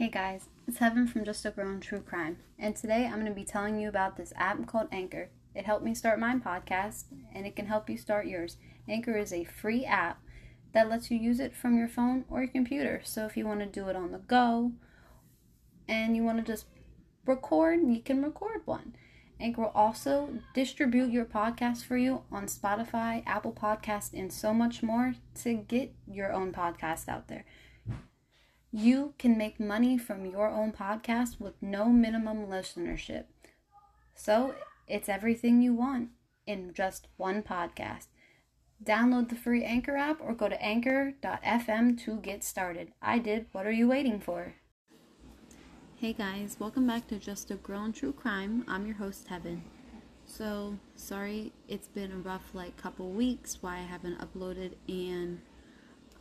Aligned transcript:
Hey 0.00 0.08
guys, 0.08 0.48
it's 0.66 0.78
Heaven 0.78 1.06
from 1.06 1.26
Just 1.26 1.44
a 1.44 1.50
Girl 1.50 1.68
in 1.68 1.78
True 1.78 2.00
Crime, 2.00 2.38
and 2.58 2.74
today 2.74 3.04
I'm 3.04 3.16
going 3.20 3.26
to 3.26 3.32
be 3.32 3.44
telling 3.44 3.78
you 3.78 3.86
about 3.86 4.16
this 4.16 4.32
app 4.34 4.66
called 4.66 4.88
Anchor. 4.90 5.28
It 5.54 5.66
helped 5.66 5.84
me 5.84 5.94
start 5.94 6.18
my 6.18 6.36
podcast, 6.36 7.04
and 7.34 7.46
it 7.46 7.54
can 7.54 7.66
help 7.66 7.90
you 7.90 7.98
start 7.98 8.24
yours. 8.24 8.56
Anchor 8.88 9.18
is 9.18 9.30
a 9.30 9.44
free 9.44 9.84
app 9.84 10.22
that 10.72 10.88
lets 10.88 11.10
you 11.10 11.18
use 11.18 11.38
it 11.38 11.54
from 11.54 11.76
your 11.76 11.86
phone 11.86 12.24
or 12.30 12.40
your 12.40 12.48
computer. 12.48 13.02
So 13.04 13.26
if 13.26 13.36
you 13.36 13.44
want 13.44 13.60
to 13.60 13.66
do 13.66 13.88
it 13.88 13.94
on 13.94 14.12
the 14.12 14.20
go 14.20 14.72
and 15.86 16.16
you 16.16 16.24
want 16.24 16.38
to 16.38 16.50
just 16.50 16.64
record, 17.26 17.80
you 17.86 18.00
can 18.00 18.22
record 18.22 18.62
one. 18.64 18.96
Anchor 19.38 19.60
will 19.60 19.72
also 19.74 20.30
distribute 20.54 21.10
your 21.10 21.26
podcast 21.26 21.84
for 21.84 21.98
you 21.98 22.22
on 22.32 22.46
Spotify, 22.46 23.22
Apple 23.26 23.52
Podcast, 23.52 24.14
and 24.14 24.32
so 24.32 24.54
much 24.54 24.82
more 24.82 25.16
to 25.42 25.52
get 25.52 25.92
your 26.10 26.32
own 26.32 26.52
podcast 26.54 27.06
out 27.06 27.28
there. 27.28 27.44
You 28.72 29.14
can 29.18 29.36
make 29.36 29.58
money 29.58 29.98
from 29.98 30.24
your 30.24 30.48
own 30.48 30.70
podcast 30.70 31.40
with 31.40 31.54
no 31.60 31.86
minimum 31.86 32.46
listenership. 32.46 33.24
So 34.14 34.54
it's 34.86 35.08
everything 35.08 35.60
you 35.60 35.74
want 35.74 36.10
in 36.46 36.72
just 36.72 37.08
one 37.16 37.42
podcast. 37.42 38.06
Download 38.82 39.28
the 39.28 39.34
free 39.34 39.64
Anchor 39.64 39.96
app 39.96 40.20
or 40.20 40.34
go 40.34 40.48
to 40.48 40.62
anchor.fm 40.62 42.00
to 42.04 42.16
get 42.18 42.44
started. 42.44 42.92
I 43.02 43.18
did. 43.18 43.46
What 43.50 43.66
are 43.66 43.72
you 43.72 43.88
waiting 43.88 44.20
for? 44.20 44.54
Hey 45.96 46.12
guys, 46.12 46.56
welcome 46.60 46.86
back 46.86 47.08
to 47.08 47.18
Just 47.18 47.50
a 47.50 47.56
Girl 47.56 47.84
in 47.84 47.92
True 47.92 48.12
Crime. 48.12 48.64
I'm 48.68 48.86
your 48.86 48.96
host, 48.96 49.26
Heaven. 49.26 49.64
So, 50.26 50.78
sorry 50.94 51.52
it's 51.66 51.88
been 51.88 52.12
a 52.12 52.18
rough 52.18 52.54
like 52.54 52.76
couple 52.76 53.10
weeks 53.10 53.58
why 53.60 53.78
I 53.78 53.82
haven't 53.82 54.20
uploaded 54.20 54.74
and 54.88 55.40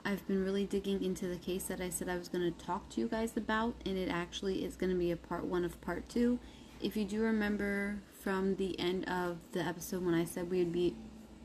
I've 0.05 0.25
been 0.27 0.43
really 0.43 0.65
digging 0.65 1.03
into 1.03 1.27
the 1.27 1.35
case 1.35 1.65
that 1.65 1.81
I 1.81 1.89
said 1.89 2.09
I 2.09 2.17
was 2.17 2.29
going 2.29 2.51
to 2.51 2.65
talk 2.65 2.89
to 2.89 3.01
you 3.01 3.07
guys 3.07 3.35
about, 3.35 3.75
and 3.85 3.97
it 3.97 4.09
actually 4.09 4.63
is 4.63 4.75
going 4.75 4.91
to 4.91 4.97
be 4.97 5.11
a 5.11 5.17
part 5.17 5.45
one 5.45 5.65
of 5.65 5.79
part 5.81 6.07
two. 6.07 6.39
If 6.81 6.95
you 6.95 7.05
do 7.05 7.21
remember 7.21 7.99
from 8.21 8.55
the 8.55 8.79
end 8.79 9.07
of 9.09 9.37
the 9.51 9.61
episode 9.61 10.05
when 10.05 10.13
I 10.13 10.23
said 10.23 10.49
we 10.49 10.59
would 10.59 10.71
be 10.71 10.95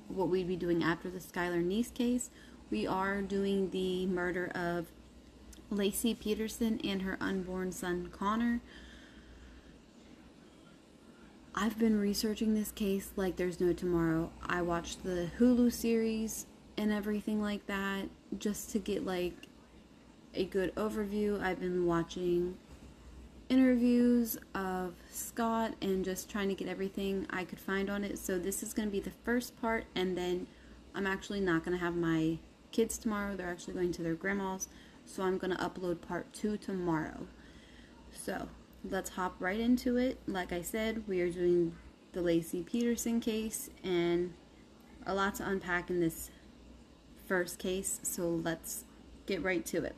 what 0.09 0.29
we'd 0.29 0.49
be 0.49 0.57
doing 0.57 0.83
after 0.83 1.11
the 1.11 1.19
Skylar 1.19 1.65
Neese 1.65 1.93
case, 1.93 2.31
we 2.71 2.87
are 2.87 3.23
doing 3.23 3.71
the 3.71 4.07
murder 4.07 4.51
of 4.55 4.87
Laci 5.73 6.19
Peterson 6.19 6.81
and 6.85 7.03
her 7.03 7.17
unborn 7.21 7.73
son 7.73 8.09
Connor. 8.13 8.61
I've 11.55 11.79
been 11.79 11.99
researching 11.99 12.55
this 12.55 12.71
case 12.71 13.11
like 13.17 13.37
there's 13.37 13.61
no 13.61 13.73
tomorrow. 13.73 14.31
I 14.45 14.63
watched 14.63 15.05
the 15.05 15.31
Hulu 15.39 15.73
series 15.73 16.47
and 16.77 16.93
everything 16.93 17.41
like 17.41 17.67
that 17.67 18.09
just 18.39 18.71
to 18.71 18.79
get 18.79 19.05
like 19.05 19.35
a 20.35 20.45
good 20.45 20.75
overview. 20.75 21.41
I've 21.41 21.61
been 21.61 21.87
watching 21.87 22.57
interviews 23.49 24.37
of 24.55 24.95
Scott 25.11 25.75
and 25.81 26.05
just 26.05 26.31
trying 26.31 26.49
to 26.49 26.55
get 26.55 26.69
everything 26.69 27.27
I 27.31 27.45
could 27.45 27.61
find 27.61 27.91
on 27.91 28.05
it. 28.05 28.19
So 28.19 28.39
this 28.39 28.63
is 28.63 28.73
going 28.73 28.89
to 28.89 28.93
be 28.93 29.01
the 29.01 29.13
first 29.25 29.61
part 29.61 29.85
and 29.95 30.17
then 30.17 30.47
I'm 30.95 31.07
actually 31.07 31.41
not 31.41 31.65
going 31.65 31.77
to 31.77 31.85
have 31.85 31.95
my 31.95 32.39
kids 32.73 32.99
tomorrow. 32.99 33.37
They're 33.37 33.51
actually 33.51 33.75
going 33.75 33.93
to 33.93 34.03
their 34.03 34.15
grandma's. 34.15 34.69
So 35.07 35.23
I'm 35.23 35.39
going 35.39 35.55
to 35.55 35.63
upload 35.63 36.01
part 36.01 36.33
2 36.33 36.57
tomorrow. 36.57 37.27
So, 38.13 38.49
let's 38.89 39.11
hop 39.11 39.37
right 39.39 39.61
into 39.61 39.97
it. 39.97 40.19
Like 40.27 40.53
I 40.53 40.63
said, 40.63 41.05
we 41.09 41.21
are 41.21 41.31
doing 41.31 41.75
the 42.13 42.21
Laci 42.21 42.65
Peterson 42.65 43.21
case 43.21 43.71
and 43.83 44.33
a 45.07 45.15
lot 45.15 45.35
to 45.37 45.49
unpack 45.49 45.91
in 45.91 46.01
this 46.01 46.31
first 47.27 47.59
case, 47.59 48.01
so 48.03 48.29
let's 48.29 48.85
get 49.27 49.43
right 49.43 49.65
to 49.67 49.85
it. 49.85 49.97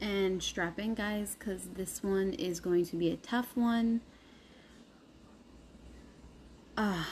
And 0.00 0.42
strap 0.42 0.78
in, 0.78 0.94
guys, 0.94 1.36
because 1.38 1.68
this 1.74 2.02
one 2.02 2.32
is 2.32 2.60
going 2.60 2.86
to 2.86 2.96
be 2.96 3.10
a 3.10 3.16
tough 3.16 3.54
one. 3.54 4.00
Ah, 6.76 7.02
uh, 7.02 7.04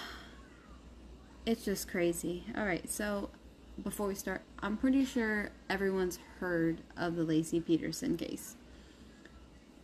it's 1.45 1.65
just 1.65 1.89
crazy. 1.89 2.45
Alright, 2.57 2.91
so 2.91 3.31
before 3.83 4.09
we 4.09 4.15
start, 4.15 4.43
I'm 4.61 4.77
pretty 4.77 5.05
sure 5.05 5.51
everyone's 5.69 6.19
heard 6.41 6.81
of 6.97 7.17
the 7.17 7.25
Laci 7.25 7.65
Peterson 7.65 8.17
case. 8.17 8.57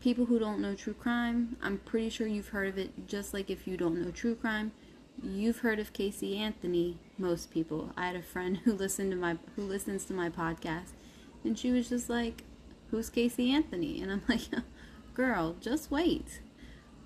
People 0.01 0.27
who 0.27 0.39
don't 0.39 0.61
know 0.61 0.75
true 0.75 0.95
crime, 0.95 1.57
I'm 1.63 1.79
pretty 1.79 2.11
sure 2.11 2.27
you've 2.27 2.49
heard 2.49 2.69
of 2.69 2.79
it, 2.79 3.07
just 3.07 3.33
like 3.33 3.51
if 3.51 3.67
you 3.67 3.77
don't 3.77 4.03
know 4.03 4.11
true 4.11 4.35
crime, 4.35 4.73
you've 5.23 5.59
heard 5.59 5.79
of 5.79 5.93
Casey 5.93 6.37
Anthony, 6.37 6.99
most 7.19 7.51
people. 7.51 7.91
I 7.97 8.07
had 8.07 8.17
a 8.17 8.23
friend 8.23 8.59
who 8.59 8.73
listened 8.73 9.11
to 9.13 9.17
my 9.17 9.39
who 9.57 9.63
listens 9.63 10.05
to 10.07 10.13
my 10.13 10.29
podcast 10.29 10.93
and 11.45 11.59
she 11.59 11.71
was 11.71 11.89
just 11.89 12.09
like, 12.09 12.43
"Who's 12.91 13.11
Casey 13.11 13.53
Anthony?" 13.53 14.01
And 14.01 14.11
I'm 14.11 14.23
like, 14.29 14.43
"Girl, 15.15 15.57
just 15.61 15.91
wait." 15.91 16.41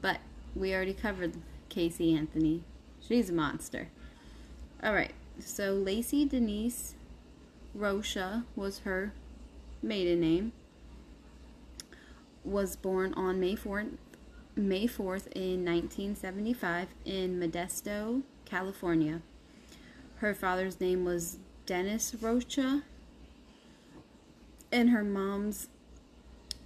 But 0.00 0.20
we 0.54 0.74
already 0.74 0.94
covered 0.94 1.36
Casey 1.68 2.14
Anthony. 2.14 2.62
She's 3.00 3.30
a 3.30 3.32
monster. 3.32 3.88
All 4.82 4.94
right. 4.94 5.12
So 5.40 5.76
Laci 5.76 6.28
Denise 6.28 6.94
Rocha 7.74 8.44
was 8.56 8.80
her 8.80 9.12
maiden 9.82 10.20
name. 10.20 10.52
Was 12.44 12.76
born 12.76 13.12
on 13.14 13.40
May 13.40 13.56
4th, 13.56 13.96
May 14.58 14.88
4th 14.88 15.28
in 15.36 15.64
1975 15.64 16.88
in 17.04 17.38
Modesto, 17.38 18.22
California. 18.44 19.22
Her 20.16 20.34
father's 20.34 20.80
name 20.80 21.04
was 21.04 21.38
Dennis 21.64 22.12
Rocha, 22.20 22.82
and 24.72 24.90
her 24.90 25.04
mom's 25.04 25.68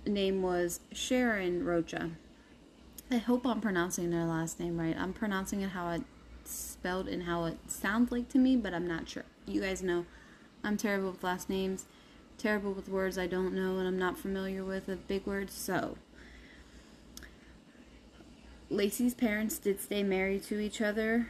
name 0.07 0.41
was 0.41 0.81
Sharon 0.91 1.65
Rocha. 1.67 2.13
I 3.11 3.19
hope 3.19 3.47
I'm 3.47 3.61
pronouncing 3.61 4.11
their 4.11 4.25
last 4.25 4.59
name 4.59 4.81
right. 4.81 4.97
I'm 4.99 5.13
pronouncing 5.13 5.61
it 5.61 5.71
how 5.71 5.91
it's 5.91 6.05
spelled 6.45 7.09
and 7.09 7.25
how 7.25 7.45
it 7.45 7.59
sounds 7.71 8.11
like 8.11 8.31
to 8.31 8.39
me, 8.39 8.57
but 8.57 8.73
I'm 8.73 8.89
not 8.89 9.07
sure. 9.07 9.27
You 9.47 9.61
guys 9.61 9.83
know 9.83 10.07
I'm 10.65 10.79
terrible 10.79 11.11
with 11.11 11.23
last 11.23 11.51
names, 11.51 11.85
terrible 12.39 12.73
with 12.73 12.89
words 12.89 13.19
I 13.19 13.27
don't 13.27 13.55
know 13.55 13.77
and 13.77 13.87
I'm 13.87 13.99
not 13.99 14.19
familiar 14.19 14.65
with, 14.65 14.87
with 14.87 15.07
big 15.07 15.27
words, 15.27 15.53
so 15.53 15.99
Laci's 18.73 19.15
parents 19.15 19.59
did 19.59 19.81
stay 19.81 20.03
married 20.03 20.43
to 20.45 20.59
each 20.59 20.81
other 20.81 21.29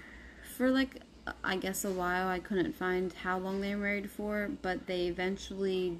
for 0.57 0.71
like 0.71 1.01
I 1.45 1.57
guess 1.57 1.85
a 1.85 1.91
while. 1.91 2.29
I 2.29 2.39
couldn't 2.39 2.75
find 2.75 3.13
how 3.13 3.39
long 3.39 3.61
they 3.61 3.75
were 3.75 3.83
married 3.83 4.11
for, 4.11 4.51
but 4.61 4.87
they 4.87 5.07
eventually 5.07 5.99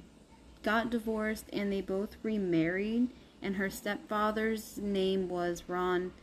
got 0.63 0.89
divorced 0.89 1.45
and 1.53 1.71
they 1.71 1.81
both 1.81 2.15
remarried. 2.23 3.09
And 3.41 3.57
her 3.57 3.69
stepfather's 3.69 4.77
name 4.77 5.29
was 5.29 5.63
Ron 5.67 6.13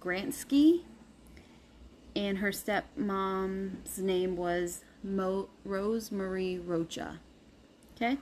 Grantski, 0.00 0.82
and 2.16 2.38
her 2.38 2.50
stepmom's 2.50 3.98
name 3.98 4.36
was 4.36 4.82
Mo- 5.02 5.48
Rose 5.64 6.10
Marie 6.10 6.58
Rocha. 6.58 7.20
Okay? 7.96 8.18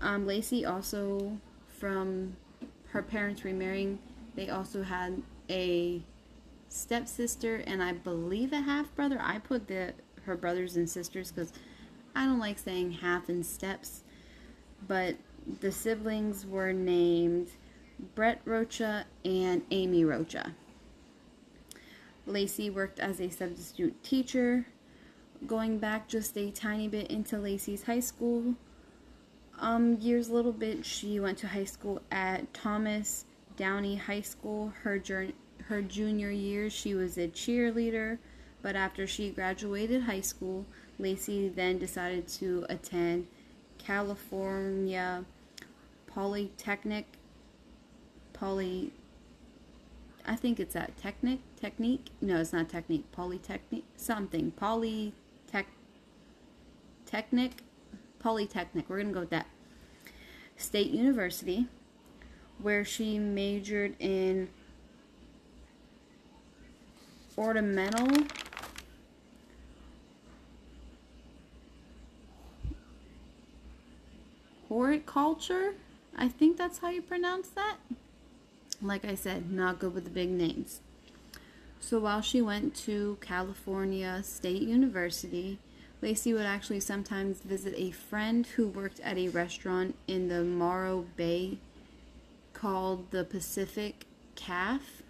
Um, 0.00 0.26
Laci 0.26 0.66
also, 0.66 1.38
from 1.78 2.36
her 2.88 3.02
parents 3.02 3.44
remarrying, 3.44 3.98
they 4.34 4.48
also 4.48 4.82
had 4.82 5.22
a 5.48 6.02
stepsister 6.68 7.56
and 7.56 7.82
I 7.82 7.92
believe 7.92 8.52
a 8.52 8.60
half 8.60 8.94
brother. 8.94 9.18
I 9.20 9.38
put 9.38 9.68
the 9.68 9.94
her 10.24 10.36
brothers 10.36 10.76
and 10.76 10.88
sisters 10.88 11.32
because 11.32 11.52
I 12.14 12.26
don't 12.26 12.38
like 12.38 12.58
saying 12.58 12.92
half 12.92 13.28
and 13.28 13.44
steps. 13.44 14.02
But 14.86 15.16
the 15.60 15.72
siblings 15.72 16.46
were 16.46 16.72
named 16.72 17.50
Brent 18.14 18.40
Rocha 18.44 19.06
and 19.24 19.62
Amy 19.70 20.04
Rocha. 20.04 20.54
Laci 22.28 22.72
worked 22.72 22.98
as 22.98 23.20
a 23.20 23.28
substitute 23.30 24.02
teacher. 24.02 24.66
Going 25.46 25.78
back 25.78 26.06
just 26.06 26.36
a 26.36 26.50
tiny 26.50 26.86
bit 26.86 27.10
into 27.10 27.36
Laci's 27.36 27.84
high 27.84 28.00
school 28.00 28.54
um, 29.60 29.98
years, 30.00 30.28
a 30.28 30.34
little 30.34 30.52
bit, 30.52 30.86
she 30.86 31.20
went 31.20 31.38
to 31.38 31.48
high 31.48 31.64
school 31.64 32.00
at 32.10 32.52
Thomas 32.54 33.26
Downey 33.60 33.96
High 33.96 34.22
School. 34.22 34.72
Her, 34.84 35.02
her 35.68 35.82
junior 35.82 36.30
year, 36.30 36.70
she 36.70 36.94
was 36.94 37.18
a 37.18 37.28
cheerleader, 37.28 38.16
but 38.62 38.74
after 38.74 39.06
she 39.06 39.28
graduated 39.28 40.04
high 40.04 40.22
school, 40.22 40.64
Laci 40.98 41.54
then 41.54 41.78
decided 41.78 42.26
to 42.28 42.64
attend 42.70 43.26
California 43.76 45.26
Polytechnic. 46.06 47.04
Poly. 48.32 48.92
I 50.24 50.36
think 50.36 50.58
it's 50.58 50.74
at 50.74 50.96
Technic. 50.96 51.40
Technique? 51.60 52.06
No, 52.22 52.40
it's 52.40 52.54
not 52.54 52.70
Technique. 52.70 53.12
Polytechnic. 53.12 53.84
Something. 53.94 54.52
Polytech. 54.58 55.66
Technic. 57.04 57.62
Polytechnic. 58.20 58.86
We're 58.88 59.02
gonna 59.02 59.12
go 59.12 59.20
with 59.20 59.30
that. 59.30 59.48
State 60.56 60.90
University 60.92 61.68
where 62.62 62.84
she 62.84 63.18
majored 63.18 63.94
in 63.98 64.48
ornamental 67.36 68.08
horticulture. 74.68 75.74
I 76.16 76.28
think 76.28 76.56
that's 76.56 76.78
how 76.78 76.90
you 76.90 77.02
pronounce 77.02 77.48
that. 77.48 77.76
Like 78.82 79.04
I 79.04 79.14
said, 79.14 79.50
not 79.50 79.78
good 79.78 79.94
with 79.94 80.04
the 80.04 80.10
big 80.10 80.30
names. 80.30 80.80
So 81.80 81.98
while 81.98 82.20
she 82.20 82.40
went 82.40 82.74
to 82.86 83.18
California 83.20 84.22
State 84.22 84.62
University, 84.62 85.58
Laci 86.02 86.32
would 86.32 86.46
actually 86.46 86.80
sometimes 86.80 87.40
visit 87.40 87.74
a 87.76 87.90
friend 87.90 88.46
who 88.46 88.68
worked 88.68 89.00
at 89.00 89.18
a 89.18 89.28
restaurant 89.28 89.96
in 90.06 90.28
the 90.28 90.44
Morro 90.44 91.06
Bay 91.16 91.58
called 92.60 93.10
the 93.10 93.24
Pacific 93.24 94.04
Calf. 94.34 95.02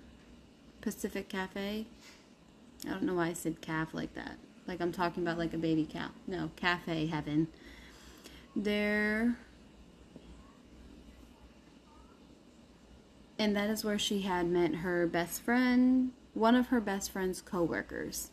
Pacific 0.81 1.29
Cafe. 1.29 1.87
I 2.87 2.89
don't 2.89 3.03
know 3.03 3.15
why 3.15 3.29
I 3.29 3.33
said 3.33 3.61
calf 3.61 3.89
like 3.93 4.15
that. 4.15 4.39
Like 4.67 4.81
I'm 4.81 4.93
talking 4.93 5.23
about 5.23 5.37
like 5.37 5.53
a 5.53 5.59
baby 5.59 5.87
cow. 5.91 6.09
No, 6.27 6.51
cafe 6.57 7.07
heaven. 7.07 7.49
There 8.55 9.37
and 13.39 13.57
that 13.57 13.69
is 13.69 13.85
where 13.85 13.99
she 13.99 14.23
had 14.23 14.47
met 14.47 14.77
her 14.77 15.07
best 15.07 15.43
friend, 15.43 16.13
one 16.35 16.55
of 16.55 16.69
her 16.69 16.81
best 16.81 17.11
friend's 17.11 17.41
coworkers. 17.41 18.31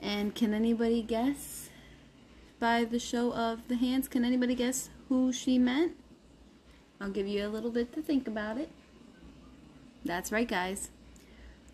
And 0.00 0.34
can 0.34 0.52
anybody 0.52 1.02
guess 1.02 1.70
by 2.60 2.84
the 2.84 2.98
show 2.98 3.32
of 3.32 3.68
the 3.68 3.76
hands? 3.76 4.06
Can 4.06 4.24
anybody 4.24 4.54
guess 4.54 4.90
who 5.08 5.32
she 5.32 5.58
met? 5.58 5.90
I'll 7.00 7.10
give 7.10 7.26
you 7.26 7.46
a 7.46 7.48
little 7.48 7.70
bit 7.70 7.92
to 7.94 8.02
think 8.02 8.26
about 8.26 8.58
it. 8.58 8.70
That's 10.04 10.32
right, 10.32 10.48
guys. 10.48 10.90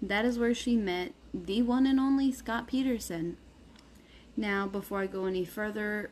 That 0.01 0.25
is 0.25 0.39
where 0.39 0.55
she 0.55 0.77
met 0.77 1.13
the 1.33 1.63
one 1.63 1.87
and 1.87 2.01
only 2.01 2.33
Scott 2.33 2.67
Peterson. 2.67 3.37
Now, 4.37 4.67
before 4.67 5.01
I 5.01 5.07
go 5.07 5.27
any 5.27 5.45
further 5.45 6.11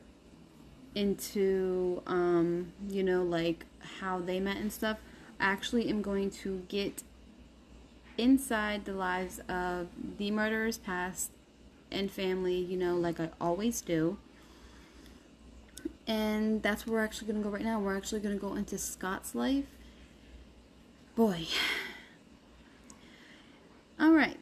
into, 0.94 2.02
um, 2.06 2.72
you 2.88 3.02
know, 3.02 3.22
like 3.22 3.64
how 4.00 4.18
they 4.18 4.38
met 4.38 4.58
and 4.58 4.72
stuff, 4.72 4.98
I 5.40 5.44
actually 5.46 5.88
am 5.88 6.02
going 6.02 6.30
to 6.30 6.62
get 6.68 7.02
inside 8.18 8.84
the 8.84 8.92
lives 8.92 9.40
of 9.48 9.88
the 10.18 10.30
murderers 10.30 10.78
past 10.78 11.30
and 11.90 12.10
family, 12.10 12.56
you 12.56 12.76
know, 12.76 12.94
like 12.94 13.18
I 13.18 13.30
always 13.40 13.80
do. 13.80 14.18
And 16.06 16.62
that's 16.62 16.86
where 16.86 16.98
we're 16.98 17.04
actually 17.04 17.28
going 17.28 17.42
to 17.42 17.48
go 17.48 17.54
right 17.54 17.64
now. 17.64 17.78
We're 17.78 17.96
actually 17.96 18.20
going 18.20 18.34
to 18.34 18.40
go 18.40 18.54
into 18.54 18.78
Scott's 18.78 19.34
life. 19.34 19.66
Boy. 21.14 21.46
All 23.98 24.12
right. 24.12 24.38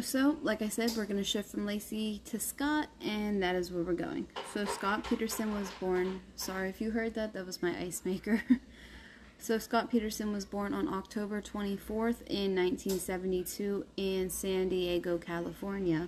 So, 0.00 0.36
like 0.42 0.62
I 0.62 0.68
said, 0.68 0.92
we're 0.96 1.06
going 1.06 1.16
to 1.16 1.24
shift 1.24 1.50
from 1.50 1.66
Laci 1.66 2.22
to 2.24 2.38
Scott, 2.38 2.88
and 3.00 3.42
that 3.42 3.56
is 3.56 3.72
where 3.72 3.82
we're 3.82 3.94
going. 3.94 4.28
So, 4.54 4.64
Scott 4.64 5.02
Peterson 5.02 5.52
was 5.58 5.70
born. 5.80 6.20
Sorry 6.36 6.68
if 6.68 6.80
you 6.80 6.92
heard 6.92 7.14
that, 7.14 7.32
that 7.32 7.44
was 7.44 7.62
my 7.62 7.76
ice 7.76 8.02
maker. 8.04 8.42
so, 9.38 9.58
Scott 9.58 9.90
Peterson 9.90 10.32
was 10.32 10.44
born 10.44 10.72
on 10.72 10.86
October 10.86 11.42
24th 11.42 12.22
in 12.28 12.54
1972 12.54 13.86
in 13.96 14.30
San 14.30 14.68
Diego, 14.68 15.18
California. 15.18 16.06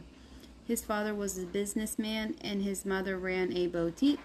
His 0.70 0.82
father 0.82 1.16
was 1.16 1.36
a 1.36 1.46
businessman 1.46 2.36
and 2.40 2.62
his 2.62 2.86
mother 2.86 3.18
ran 3.18 3.52
a 3.52 3.66
boutique. 3.66 4.20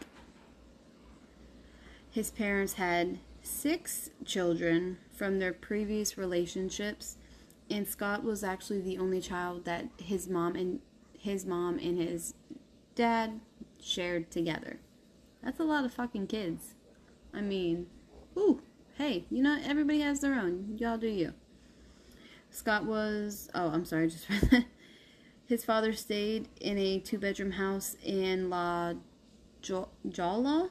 His 2.12 2.30
parents 2.30 2.74
had 2.74 3.18
six 3.42 4.12
children 4.26 5.00
from 5.10 5.40
their 5.40 5.54
previous 5.54 6.20
relationships, 6.20 7.18
and 7.68 7.88
Scott 7.88 8.24
was 8.24 8.44
actually 8.44 8.80
the 8.80 9.00
only 9.00 9.22
child 9.22 9.66
that 9.66 9.88
his 9.98 10.30
mom 10.30 10.56
and 10.56 10.82
his 11.18 11.48
mom 11.48 11.80
and 11.80 12.00
his 12.00 12.36
dad 12.94 13.40
shared 13.82 14.30
together. 14.30 14.78
That's 15.44 15.60
a 15.60 15.64
lot 15.64 15.84
of 15.84 15.96
fucking 15.96 16.28
kids. 16.28 16.76
I 17.34 17.42
mean, 17.42 17.88
ooh, 18.38 18.62
hey, 19.00 19.26
you 19.32 19.42
know, 19.42 19.58
everybody 19.66 20.02
has 20.02 20.20
their 20.20 20.36
own. 20.36 20.76
Y'all 20.78 21.00
do 21.00 21.08
you. 21.08 21.34
Scott 22.52 22.86
was, 22.86 23.50
oh, 23.56 23.70
I'm 23.70 23.84
sorry, 23.84 24.12
just 24.12 24.30
read 24.30 24.42
that. 24.52 24.66
His 25.48 25.64
father 25.64 25.94
stayed 25.94 26.48
in 26.60 26.80
a 26.80 27.00
two 27.00 27.20
bedroom 27.20 27.52
house 27.52 27.96
in 28.04 28.50
La 28.50 28.94
Jolla. 29.62 30.70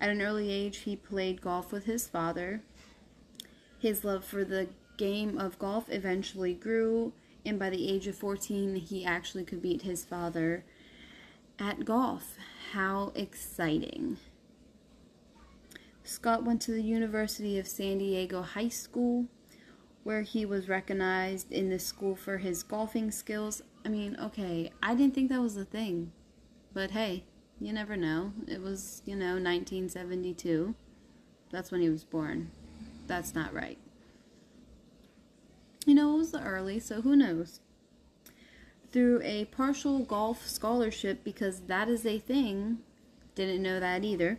At 0.00 0.08
an 0.08 0.22
early 0.22 0.50
age, 0.50 0.78
he 0.78 0.96
played 0.96 1.42
golf 1.42 1.70
with 1.70 1.84
his 1.84 2.08
father. 2.08 2.62
His 3.78 4.02
love 4.02 4.24
for 4.24 4.44
the 4.44 4.68
game 4.96 5.36
of 5.38 5.58
golf 5.58 5.90
eventually 5.90 6.54
grew, 6.54 7.12
and 7.44 7.58
by 7.58 7.68
the 7.68 7.88
age 7.88 8.06
of 8.06 8.16
14, 8.16 8.76
he 8.76 9.04
actually 9.04 9.44
could 9.44 9.60
beat 9.60 9.82
his 9.82 10.04
father 10.06 10.64
at 11.58 11.84
golf. 11.84 12.36
How 12.72 13.12
exciting! 13.14 14.16
Scott 16.02 16.44
went 16.44 16.62
to 16.62 16.72
the 16.72 16.82
University 16.82 17.58
of 17.58 17.68
San 17.68 17.98
Diego 17.98 18.40
High 18.40 18.68
School, 18.68 19.26
where 20.02 20.22
he 20.22 20.46
was 20.46 20.68
recognized 20.68 21.52
in 21.52 21.68
the 21.68 21.78
school 21.78 22.16
for 22.16 22.38
his 22.38 22.62
golfing 22.62 23.10
skills 23.10 23.62
I 23.84 23.88
mean, 23.88 24.16
okay, 24.20 24.70
I 24.82 24.94
didn't 24.94 25.14
think 25.14 25.28
that 25.30 25.40
was 25.40 25.56
a 25.56 25.64
thing. 25.64 26.12
But 26.72 26.92
hey, 26.92 27.24
you 27.60 27.72
never 27.72 27.96
know. 27.96 28.32
It 28.46 28.62
was, 28.62 29.02
you 29.04 29.16
know, 29.16 29.34
1972. 29.34 30.74
That's 31.50 31.70
when 31.70 31.80
he 31.80 31.90
was 31.90 32.04
born. 32.04 32.50
That's 33.06 33.34
not 33.34 33.52
right. 33.52 33.78
You 35.84 35.94
know, 35.94 36.14
it 36.14 36.18
was 36.18 36.30
the 36.30 36.42
early, 36.42 36.78
so 36.78 37.02
who 37.02 37.16
knows? 37.16 37.60
Through 38.92 39.20
a 39.22 39.46
partial 39.46 40.00
golf 40.00 40.46
scholarship, 40.46 41.24
because 41.24 41.60
that 41.62 41.88
is 41.88 42.06
a 42.06 42.18
thing, 42.18 42.78
didn't 43.34 43.62
know 43.62 43.80
that 43.80 44.04
either, 44.04 44.38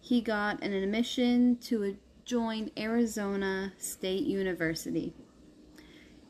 he 0.00 0.20
got 0.20 0.62
an 0.62 0.72
admission 0.72 1.56
to 1.62 1.96
join 2.24 2.70
Arizona 2.78 3.72
State 3.76 4.24
University. 4.24 5.12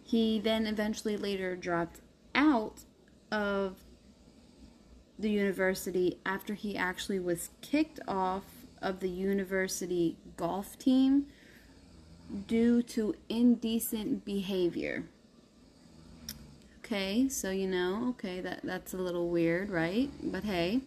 He 0.02 0.40
then 0.40 0.66
eventually 0.66 1.16
later 1.16 1.56
dropped 1.56 2.00
out 2.36 2.84
of 3.32 3.78
the 5.18 5.30
university 5.30 6.18
after 6.24 6.54
he 6.54 6.76
actually 6.76 7.18
was 7.18 7.50
kicked 7.62 7.98
off 8.06 8.44
of 8.80 9.00
the 9.00 9.08
university 9.08 10.16
golf 10.36 10.78
team 10.78 11.26
due 12.46 12.82
to 12.82 13.14
indecent 13.28 14.24
behavior. 14.24 15.04
Okay, 16.78 17.28
so 17.28 17.50
you 17.50 17.66
know, 17.66 18.08
okay, 18.10 18.40
that 18.40 18.60
that's 18.62 18.94
a 18.94 18.98
little 18.98 19.28
weird, 19.28 19.70
right? 19.70 20.10
But 20.22 20.44
hey, 20.44 20.82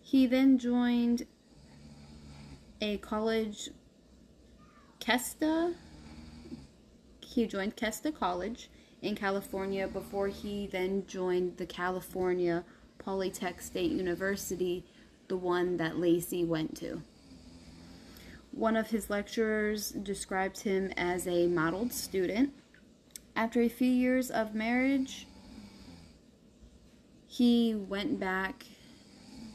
he 0.00 0.26
then 0.26 0.56
joined 0.56 1.26
a 2.80 2.96
college 2.98 3.68
Cuesta 5.04 5.74
he 7.32 7.46
joined 7.46 7.76
Cuesta 7.76 8.12
College 8.12 8.68
in 9.02 9.16
California 9.16 9.86
before 9.88 10.28
he 10.28 10.66
then 10.68 11.04
joined 11.06 11.56
the 11.58 11.66
California 11.66 12.64
Polytech 12.98 13.60
State 13.60 13.90
University, 13.90 14.84
the 15.28 15.36
one 15.36 15.76
that 15.76 15.94
Laci 15.94 16.46
went 16.46 16.76
to. 16.76 17.02
One 18.52 18.76
of 18.76 18.90
his 18.90 19.10
lecturers 19.10 19.90
described 19.90 20.60
him 20.60 20.92
as 20.96 21.26
a 21.26 21.48
modeled 21.48 21.92
student. 21.92 22.52
After 23.34 23.60
a 23.60 23.68
few 23.68 23.90
years 23.90 24.30
of 24.30 24.54
marriage, 24.54 25.26
he 27.26 27.74
went 27.74 28.20
back. 28.20 28.66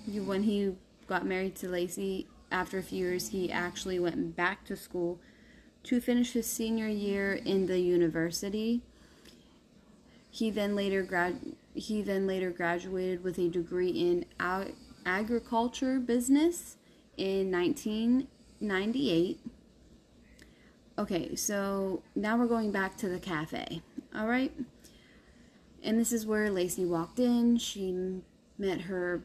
When 0.07 0.43
he 0.43 0.75
got 1.05 1.25
married 1.25 1.55
to 1.57 1.67
Laci, 1.67 2.25
after 2.51 2.79
a 2.79 2.83
few 2.83 3.05
years, 3.05 3.29
he 3.29 3.51
actually 3.51 3.99
went 3.99 4.35
back 4.35 4.65
to 4.65 4.75
school 4.75 5.19
to 5.83 6.01
finish 6.01 6.33
his 6.33 6.47
senior 6.47 6.87
year 6.87 7.33
in 7.33 7.67
the 7.67 7.79
university. 7.79 8.81
He 10.29 10.49
then 10.51 10.75
later 10.75 11.03
grad 11.03 11.55
he 11.73 12.01
then 12.01 12.25
later 12.25 12.49
graduated 12.49 13.23
with 13.23 13.37
a 13.37 13.49
degree 13.49 13.89
in 13.89 14.25
ag- 14.39 14.73
agriculture 15.05 15.99
business 15.99 16.77
in 17.17 17.51
1998. 17.51 19.39
Okay, 20.99 21.35
so 21.35 22.01
now 22.15 22.35
we're 22.35 22.47
going 22.47 22.71
back 22.71 22.97
to 22.97 23.07
the 23.07 23.19
cafe. 23.19 23.81
All 24.15 24.25
right? 24.25 24.51
And 25.83 25.99
this 25.99 26.11
is 26.11 26.25
where 26.25 26.49
Laci 26.49 26.87
walked 26.87 27.19
in. 27.19 27.57
She 27.57 28.21
met 28.57 28.81
her 28.81 29.21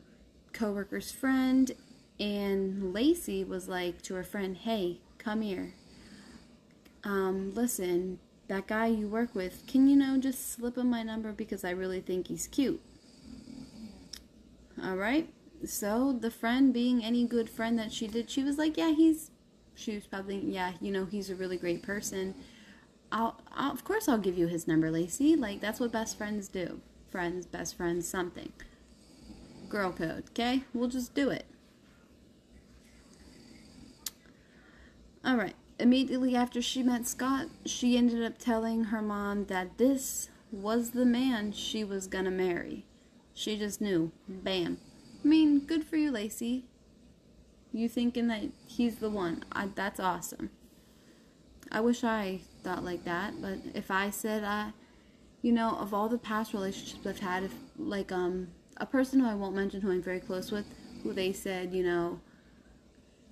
coworker's 0.53 1.11
friend 1.11 1.73
and 2.21 2.95
Laci 2.95 3.47
was 3.47 3.69
like 3.69 4.03
to 4.03 4.15
her 4.15 4.23
friend, 4.23 4.57
"Hey, 4.57 5.01
come 5.19 5.41
here. 5.41 5.75
Um, 7.03 7.53
listen, 7.55 8.21
that 8.53 8.67
guy 8.67 8.87
you 8.87 9.09
work 9.09 9.35
with, 9.35 9.67
can 9.67 9.89
you 9.89 9.97
know 9.97 10.19
just 10.19 10.53
slip 10.53 10.77
him 10.77 10.91
my 10.91 11.03
number 11.03 11.33
because 11.33 11.65
I 11.65 11.71
really 11.71 12.01
think 12.01 12.29
he's 12.29 12.47
cute? 12.47 12.83
All 14.83 14.97
right. 14.97 15.33
So 15.65 16.13
the 16.13 16.31
friend, 16.31 16.73
being 16.73 17.03
any 17.03 17.25
good 17.25 17.49
friend 17.49 17.79
that 17.79 17.93
she 17.93 18.07
did, 18.07 18.29
she 18.29 18.45
was 18.45 18.59
like, 18.59 18.77
yeah, 18.77 18.93
he's. 18.93 19.31
She 19.75 19.95
was 19.95 20.07
probably, 20.07 20.37
yeah, 20.39 20.73
you 20.83 20.93
know, 20.93 21.07
he's 21.07 21.31
a 21.31 21.35
really 21.35 21.57
great 21.57 21.83
person. 21.83 22.35
I'll, 23.11 23.41
I'll 23.53 23.73
of 23.73 23.85
course, 23.85 24.07
I'll 24.07 24.19
give 24.19 24.37
you 24.37 24.49
his 24.49 24.69
number, 24.69 24.91
Laci. 24.91 25.39
Like 25.39 25.63
that's 25.63 25.81
what 25.81 25.91
best 25.91 26.19
friends 26.19 26.49
do. 26.49 26.83
Friends, 27.11 27.47
best 27.47 27.75
friends, 27.75 28.07
something. 28.07 28.53
Girl 29.71 29.93
code. 29.93 30.25
Okay, 30.31 30.65
we'll 30.75 30.91
just 30.91 31.15
do 31.15 31.31
it. 31.31 31.47
All 35.25 35.37
right. 35.37 35.55
Immediately 35.83 36.37
after 36.37 36.62
she 36.62 36.85
met 36.85 37.09
Scott, 37.09 37.49
she 37.67 37.97
ended 37.97 38.23
up 38.23 38.39
telling 38.39 38.85
her 38.85 39.03
mom 39.03 39.47
that 39.47 39.79
this 39.79 40.29
was 40.53 40.93
the 40.93 41.05
man 41.05 41.51
she 41.51 41.83
was 41.83 42.07
gonna 42.07 42.31
marry. 42.31 42.87
She 43.35 43.59
just 43.59 43.81
knew. 43.81 44.12
Bam. 44.29 44.79
I 45.25 45.27
mean, 45.27 45.59
good 45.59 45.83
for 45.83 45.97
you, 45.97 46.12
Laci. 46.12 46.62
You 47.73 47.89
thinking 47.89 48.29
that 48.29 48.45
he's 48.65 48.99
the 48.99 49.11
one. 49.11 49.43
I, 49.51 49.71
that's 49.75 49.99
awesome. 49.99 50.51
I 51.73 51.81
wish 51.81 52.05
I 52.05 52.43
thought 52.62 52.85
like 52.85 53.03
that, 53.03 53.43
but 53.43 53.59
if 53.75 53.91
I 53.91 54.11
said 54.11 54.45
I, 54.45 54.75
you 55.41 55.51
know, 55.51 55.71
of 55.71 55.93
all 55.93 56.09
the 56.09 56.17
past 56.17 56.55
relationships 56.55 57.05
I've 57.05 57.19
had, 57.19 57.43
if 57.43 57.55
like 57.77 58.12
um 58.12 58.47
a 58.77 58.87
person 58.87 59.19
who 59.19 59.27
I 59.27 59.35
won't 59.35 59.57
mention 59.57 59.81
who 59.81 59.91
I'm 59.91 60.01
very 60.01 60.21
close 60.21 60.53
with, 60.53 60.67
who 61.03 61.12
they 61.12 61.33
said, 61.33 61.75
you 61.75 61.83
know, 61.83 62.21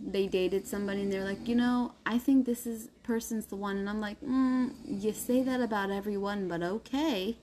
they 0.02 0.26
dated 0.26 0.66
somebody 0.66 1.02
and 1.02 1.12
they're 1.12 1.24
like, 1.24 1.46
you 1.46 1.54
know, 1.54 1.92
I 2.06 2.18
think 2.18 2.46
this 2.46 2.66
is 2.66 2.88
person's 3.02 3.46
the 3.46 3.56
one, 3.56 3.76
and 3.76 3.88
I'm 3.88 4.00
like, 4.00 4.20
mm, 4.20 4.72
you 4.84 5.12
say 5.12 5.42
that 5.42 5.60
about 5.60 5.90
everyone, 5.90 6.48
but 6.48 6.62
okay. 6.62 7.36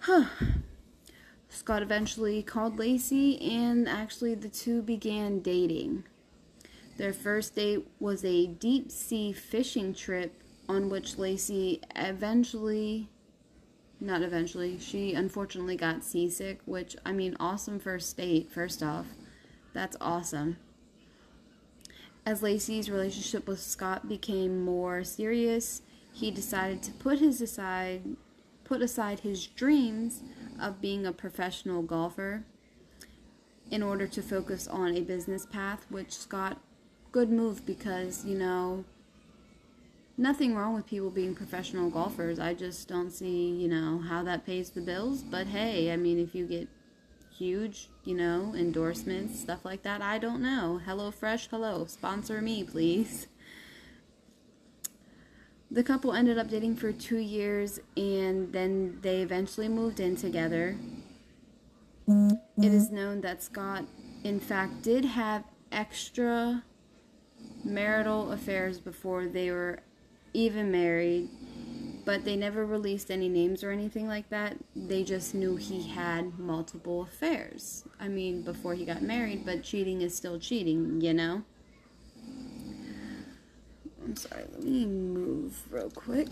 Huh. 0.00 0.26
Scott 1.48 1.82
eventually 1.82 2.42
called 2.42 2.76
Laci, 2.76 3.42
and 3.50 3.88
actually 3.88 4.34
the 4.34 4.48
two 4.48 4.82
began 4.82 5.40
dating. 5.40 6.04
Their 6.96 7.12
first 7.12 7.56
date 7.56 7.86
was 7.98 8.24
a 8.24 8.46
deep 8.46 8.90
sea 8.90 9.32
fishing 9.32 9.94
trip 9.94 10.42
on 10.68 10.88
which 10.88 11.16
Laci 11.16 11.80
eventually, 11.94 13.08
not 14.00 14.22
eventually, 14.22 14.78
she 14.78 15.14
unfortunately 15.14 15.76
got 15.76 16.04
seasick, 16.04 16.60
which, 16.64 16.96
I 17.04 17.12
mean, 17.12 17.36
awesome 17.40 17.78
first 17.78 18.16
date, 18.16 18.50
first 18.50 18.82
off. 18.82 19.06
That's 19.76 19.98
awesome. 20.00 20.56
As 22.24 22.40
Laci's 22.40 22.90
relationship 22.90 23.46
with 23.46 23.60
Scott 23.60 24.08
became 24.08 24.64
more 24.64 25.04
serious, 25.04 25.82
he 26.14 26.30
decided 26.30 26.82
to 26.84 26.92
put 26.92 27.18
his 27.18 27.42
aside 27.42 28.16
put 28.64 28.80
aside 28.80 29.20
his 29.20 29.46
dreams 29.46 30.22
of 30.58 30.80
being 30.80 31.04
a 31.04 31.12
professional 31.12 31.82
golfer 31.82 32.44
in 33.70 33.82
order 33.82 34.06
to 34.06 34.22
focus 34.22 34.66
on 34.66 34.96
a 34.96 35.02
business 35.02 35.44
path, 35.44 35.84
which 35.90 36.16
Scott 36.16 36.58
good 37.12 37.30
move 37.30 37.66
because, 37.66 38.24
you 38.24 38.38
know, 38.38 38.82
nothing 40.16 40.54
wrong 40.54 40.72
with 40.72 40.86
people 40.86 41.10
being 41.10 41.34
professional 41.34 41.90
golfers. 41.90 42.38
I 42.38 42.54
just 42.54 42.88
don't 42.88 43.10
see, 43.10 43.50
you 43.50 43.68
know, 43.68 43.98
how 43.98 44.22
that 44.22 44.46
pays 44.46 44.70
the 44.70 44.80
bills. 44.80 45.20
But 45.20 45.48
hey, 45.48 45.92
I 45.92 45.98
mean, 45.98 46.18
if 46.18 46.34
you 46.34 46.46
get 46.46 46.66
huge, 47.38 47.88
you 48.04 48.14
know, 48.14 48.54
endorsements, 48.56 49.40
stuff 49.40 49.64
like 49.64 49.82
that, 49.82 50.00
I 50.02 50.18
don't 50.18 50.40
know. 50.40 50.80
Hello 50.84 51.10
Fresh, 51.10 51.48
hello, 51.48 51.86
sponsor 51.86 52.40
me, 52.40 52.64
please. 52.64 53.26
The 55.70 55.82
couple 55.82 56.12
ended 56.12 56.38
up 56.38 56.48
dating 56.48 56.76
for 56.76 56.92
two 56.92 57.18
years 57.18 57.80
and 57.96 58.52
then 58.52 58.98
they 59.02 59.20
eventually 59.20 59.68
moved 59.68 60.00
in 60.00 60.16
together. 60.16 60.76
It 62.08 62.72
is 62.72 62.90
known 62.90 63.20
that 63.22 63.42
Scott, 63.42 63.84
in 64.22 64.38
fact, 64.38 64.82
did 64.82 65.04
have 65.04 65.44
extra 65.72 66.62
marital 67.64 68.30
affairs 68.32 68.78
before 68.78 69.26
they 69.26 69.50
were 69.50 69.80
even 70.32 70.70
married, 70.70 71.28
but 72.06 72.24
they 72.24 72.36
never 72.36 72.64
released 72.64 73.10
any 73.10 73.28
names 73.28 73.64
or 73.64 73.72
anything 73.72 74.06
like 74.06 74.30
that. 74.30 74.56
They 74.76 75.02
just 75.02 75.34
knew 75.34 75.56
he 75.56 75.88
had 75.88 76.38
multiple 76.38 77.02
affairs. 77.02 77.84
I 77.98 78.06
mean, 78.06 78.42
before 78.42 78.74
he 78.74 78.84
got 78.84 79.02
married, 79.02 79.44
but 79.44 79.64
cheating 79.64 80.00
is 80.02 80.16
still 80.16 80.38
cheating, 80.38 81.00
you 81.00 81.12
know? 81.12 81.42
I'm 84.04 84.14
sorry, 84.14 84.44
let 84.52 84.62
me 84.62 84.86
move 84.86 85.60
real 85.68 85.90
quick. 85.90 86.28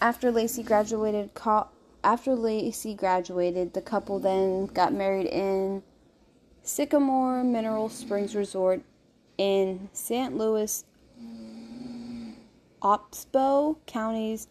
After 0.00 0.30
Laci 0.30 0.64
graduated, 0.64 1.30
after 2.04 2.30
Laci 2.36 2.96
graduated, 2.96 3.74
the 3.74 3.82
couple 3.82 4.20
then 4.20 4.66
got 4.66 4.92
married 4.92 5.26
in 5.26 5.82
Sycamore 6.62 7.42
Mineral 7.42 7.88
Springs 7.88 8.36
Resort 8.36 8.82
in 9.36 9.88
St. 9.92 10.36
Louis, 10.36 10.84
Obispo 12.84 13.78
County's 13.86 14.46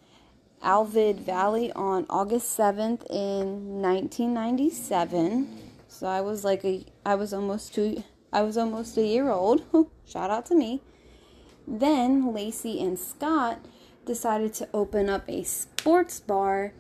Avila 0.63 1.13
Valley 1.13 1.71
on 1.73 2.07
August 2.09 2.57
7th 2.57 3.05
in 3.11 3.79
1997. 3.79 5.47
So 5.87 6.07
I 6.07 6.21
was 6.21 6.43
like 6.43 6.65
a 6.65 6.83
I 7.05 7.13
was 7.13 7.31
almost 7.31 7.75
two 7.75 8.03
I 8.31 8.41
was 8.41 8.57
almost 8.57 8.97
a 8.97 9.05
year 9.05 9.29
old. 9.29 9.61
Shout 10.07 10.31
out 10.31 10.47
to 10.47 10.55
me. 10.55 10.81
Then 11.67 12.23
Laci 12.23 12.83
and 12.83 12.97
Scott 12.97 13.59
decided 14.03 14.55
to 14.55 14.67
open 14.73 15.09
up 15.09 15.29
a 15.29 15.43
sports 15.43 16.19
bar 16.19 16.73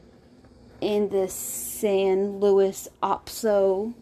in 0.81 1.09
the 1.09 1.27
San 1.29 2.39
Luis 2.39 2.87
Obispo 3.03 3.93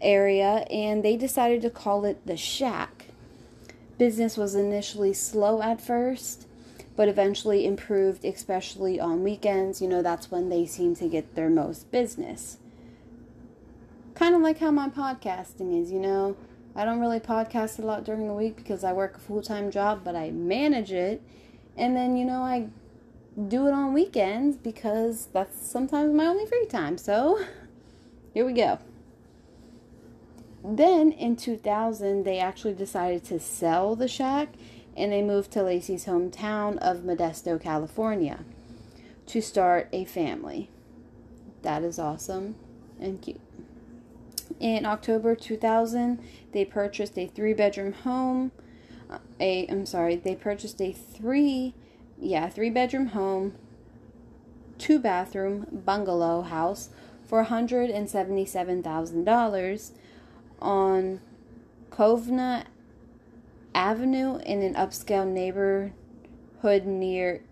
area 0.00 0.66
and 0.70 1.04
they 1.04 1.18
decided 1.18 1.60
to 1.60 1.68
call 1.68 2.06
it 2.06 2.26
the 2.26 2.38
Shack. 2.38 3.08
Business 3.98 4.38
was 4.38 4.54
initially 4.54 5.12
slow 5.12 5.60
at 5.62 5.80
first, 5.80 6.48
but 6.96 7.08
eventually 7.08 7.66
improved, 7.66 8.24
especially 8.24 9.00
on 9.00 9.22
weekends. 9.22 9.82
You 9.82 9.88
know, 9.88 10.02
that's 10.02 10.30
when 10.30 10.48
they 10.48 10.66
seem 10.66 10.94
to 10.96 11.08
get 11.08 11.34
their 11.34 11.50
most 11.50 11.90
business. 11.90 12.58
Kind 14.14 14.34
of 14.34 14.42
like 14.42 14.58
how 14.58 14.70
my 14.70 14.88
podcasting 14.88 15.80
is, 15.80 15.90
you 15.90 15.98
know. 15.98 16.36
I 16.76 16.84
don't 16.84 17.00
really 17.00 17.20
podcast 17.20 17.78
a 17.78 17.82
lot 17.82 18.04
during 18.04 18.26
the 18.26 18.34
week 18.34 18.56
because 18.56 18.84
I 18.84 18.92
work 18.92 19.16
a 19.16 19.20
full 19.20 19.42
time 19.42 19.70
job, 19.70 20.02
but 20.04 20.16
I 20.16 20.30
manage 20.30 20.92
it. 20.92 21.22
And 21.76 21.96
then, 21.96 22.16
you 22.16 22.24
know, 22.24 22.42
I 22.42 22.68
do 23.48 23.66
it 23.66 23.72
on 23.72 23.92
weekends 23.92 24.56
because 24.56 25.26
that's 25.32 25.68
sometimes 25.68 26.12
my 26.12 26.26
only 26.26 26.46
free 26.46 26.66
time. 26.66 26.98
So, 26.98 27.44
here 28.34 28.46
we 28.46 28.52
go. 28.52 28.78
Then 30.64 31.12
in 31.12 31.36
2000, 31.36 32.24
they 32.24 32.38
actually 32.38 32.74
decided 32.74 33.24
to 33.24 33.38
sell 33.38 33.94
the 33.94 34.08
shack 34.08 34.48
and 34.96 35.12
they 35.12 35.22
moved 35.22 35.50
to 35.52 35.60
Laci's 35.60 36.06
hometown 36.06 36.78
of 36.78 36.98
Modesto, 36.98 37.60
California 37.60 38.44
to 39.26 39.40
start 39.40 39.88
a 39.92 40.04
family. 40.04 40.70
That 41.62 41.82
is 41.82 41.98
awesome 41.98 42.56
and 43.00 43.20
cute. 43.20 43.40
In 44.60 44.86
October 44.86 45.34
2000, 45.34 46.22
they 46.52 46.64
purchased 46.64 47.18
a 47.18 47.26
three 47.26 47.54
bedroom 47.54 47.92
home. 47.92 48.52
A 49.40 49.66
I'm 49.68 49.86
sorry, 49.86 50.16
they 50.16 50.34
purchased 50.34 50.80
a 50.80 50.92
three 50.92 51.74
yeah, 52.18 52.48
three 52.48 52.70
bedroom 52.70 53.08
home, 53.08 53.54
two 54.78 54.98
bathroom 54.98 55.82
bungalow 55.84 56.40
house 56.42 56.88
for 57.26 57.44
$177,000 57.44 59.90
on 60.60 61.20
Covena 61.90 62.64
Avenue 63.74 64.38
in 64.38 64.62
an 64.62 64.74
upscale 64.74 65.26
neighborhood 65.26 66.86
near 66.86 67.42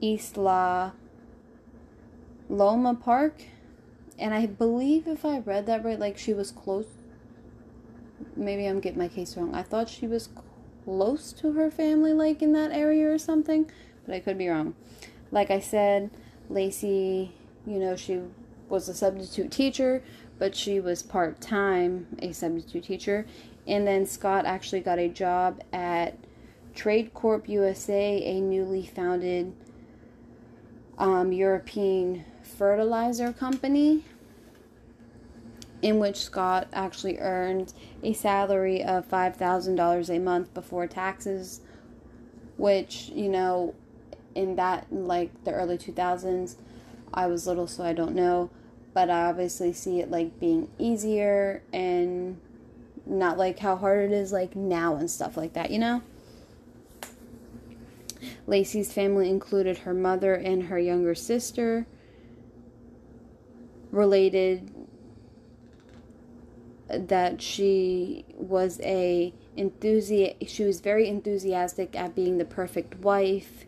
East 0.00 0.36
La 0.36 0.92
Loma 2.48 2.94
Park 2.94 3.42
and 4.18 4.32
I 4.32 4.46
believe 4.46 5.08
if 5.08 5.24
I 5.24 5.40
read 5.40 5.66
that 5.66 5.84
right, 5.84 5.98
like 5.98 6.16
she 6.16 6.32
was 6.32 6.52
close. 6.52 6.86
Maybe 8.36 8.66
I'm 8.66 8.78
getting 8.78 9.00
my 9.00 9.08
case 9.08 9.36
wrong. 9.36 9.52
I 9.54 9.62
thought 9.62 9.88
she 9.88 10.06
was 10.06 10.28
close 10.84 11.32
to 11.34 11.52
her 11.54 11.70
family, 11.72 12.12
like 12.12 12.40
in 12.40 12.52
that 12.52 12.70
area 12.70 13.12
or 13.12 13.18
something, 13.18 13.70
but 14.06 14.14
I 14.14 14.20
could 14.20 14.38
be 14.38 14.48
wrong. 14.48 14.74
Like 15.32 15.50
I 15.50 15.58
said, 15.58 16.10
Laci, 16.48 17.30
you 17.66 17.78
know, 17.78 17.96
she 17.96 18.20
was 18.68 18.88
a 18.88 18.94
substitute 18.94 19.50
teacher, 19.50 20.04
but 20.38 20.54
she 20.54 20.78
was 20.78 21.02
part 21.02 21.40
time 21.40 22.06
a 22.20 22.32
substitute 22.32 22.84
teacher. 22.84 23.26
And 23.66 23.86
then 23.86 24.06
Scott 24.06 24.44
actually 24.44 24.80
got 24.80 24.98
a 24.98 25.08
job 25.08 25.62
at 25.72 26.18
Trade 26.74 27.14
Corp 27.14 27.48
USA, 27.48 28.22
a 28.24 28.40
newly 28.40 28.86
founded 28.86 29.52
um, 30.98 31.32
European 31.32 32.24
fertilizer 32.42 33.32
company 33.32 34.04
in 35.82 35.98
which 35.98 36.16
Scott 36.16 36.68
actually 36.72 37.18
earned 37.18 37.72
a 38.02 38.12
salary 38.12 38.82
of 38.82 39.08
$5,000 39.08 40.16
a 40.16 40.18
month 40.20 40.54
before 40.54 40.86
taxes, 40.86 41.60
which, 42.56 43.10
you 43.14 43.28
know, 43.28 43.74
in 44.34 44.54
that, 44.56 44.86
like 44.92 45.44
the 45.44 45.52
early 45.52 45.76
2000s, 45.76 46.56
I 47.12 47.26
was 47.26 47.46
little, 47.46 47.66
so 47.66 47.84
I 47.84 47.92
don't 47.92 48.14
know, 48.14 48.50
but 48.94 49.10
I 49.10 49.24
obviously 49.24 49.72
see 49.72 50.00
it 50.00 50.10
like 50.10 50.38
being 50.38 50.68
easier 50.78 51.62
and 51.72 52.40
not 53.06 53.38
like 53.38 53.58
how 53.58 53.76
hard 53.76 54.10
it 54.10 54.12
is 54.12 54.32
like 54.32 54.54
now 54.54 54.96
and 54.96 55.10
stuff 55.10 55.36
like 55.36 55.52
that, 55.54 55.70
you 55.70 55.78
know? 55.78 56.02
Laci's 58.46 58.92
family 58.92 59.28
included 59.28 59.78
her 59.78 59.94
mother 59.94 60.34
and 60.34 60.64
her 60.64 60.78
younger 60.78 61.14
sister 61.14 61.86
related 63.90 64.70
that 66.88 67.40
she 67.40 68.24
was 68.36 68.80
a 68.82 69.32
enthusi- 69.56 70.36
she 70.46 70.64
was 70.64 70.80
very 70.80 71.08
enthusiastic 71.08 71.96
at 71.96 72.14
being 72.14 72.38
the 72.38 72.44
perfect 72.44 72.96
wife 72.98 73.64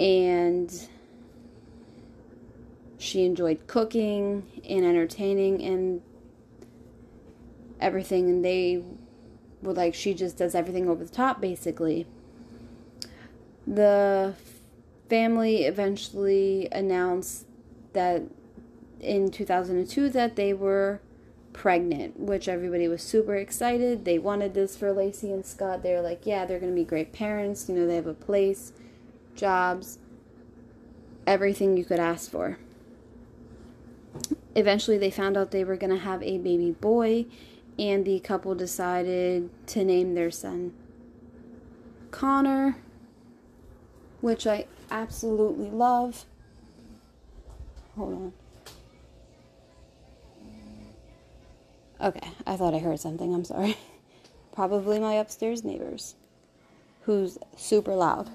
and 0.00 0.88
she 2.98 3.24
enjoyed 3.24 3.66
cooking 3.66 4.44
and 4.68 4.84
entertaining 4.84 5.62
and 5.62 6.02
everything 7.80 8.28
and 8.28 8.44
they 8.44 8.82
were 9.62 9.72
like 9.72 9.94
she 9.94 10.14
just 10.14 10.36
does 10.36 10.54
everything 10.54 10.88
over 10.88 11.04
the 11.04 11.10
top 11.10 11.40
basically 11.40 12.06
the 13.66 14.34
family 15.08 15.64
eventually 15.64 16.68
announced 16.72 17.46
that 17.92 18.22
in 19.00 19.30
2002 19.30 20.08
that 20.10 20.36
they 20.36 20.52
were 20.52 21.00
pregnant, 21.52 22.18
which 22.20 22.48
everybody 22.48 22.86
was 22.88 23.02
super 23.02 23.34
excited. 23.34 24.04
They 24.04 24.18
wanted 24.18 24.54
this 24.54 24.76
for 24.76 24.92
Laci 24.92 25.32
and 25.32 25.44
Scott. 25.44 25.82
They 25.82 25.92
were 25.92 26.00
like, 26.00 26.24
yeah, 26.24 26.44
they're 26.44 26.60
going 26.60 26.72
to 26.72 26.80
be 26.80 26.84
great 26.84 27.12
parents. 27.12 27.68
You 27.68 27.74
know, 27.74 27.86
they 27.86 27.96
have 27.96 28.06
a 28.06 28.14
place, 28.14 28.72
jobs, 29.34 29.98
everything 31.26 31.76
you 31.76 31.84
could 31.84 31.98
ask 31.98 32.30
for. 32.30 32.58
Eventually, 34.54 34.98
they 34.98 35.10
found 35.10 35.36
out 35.36 35.50
they 35.50 35.64
were 35.64 35.76
going 35.76 35.92
to 35.92 36.04
have 36.04 36.22
a 36.22 36.38
baby 36.38 36.70
boy, 36.70 37.26
and 37.78 38.04
the 38.04 38.18
couple 38.20 38.54
decided 38.54 39.50
to 39.66 39.84
name 39.84 40.14
their 40.14 40.30
son 40.30 40.72
Connor, 42.10 42.76
which 44.20 44.46
I 44.46 44.66
absolutely 44.90 45.70
love. 45.70 46.24
Hold 47.96 48.14
on. 48.14 48.32
Okay, 52.00 52.28
I 52.46 52.56
thought 52.56 52.74
I 52.74 52.78
heard 52.78 53.00
something. 53.00 53.34
I'm 53.34 53.44
sorry. 53.44 53.76
Probably 54.52 54.98
my 54.98 55.14
upstairs 55.14 55.64
neighbors, 55.64 56.14
who's 57.02 57.38
super 57.56 57.94
loud. 57.94 58.30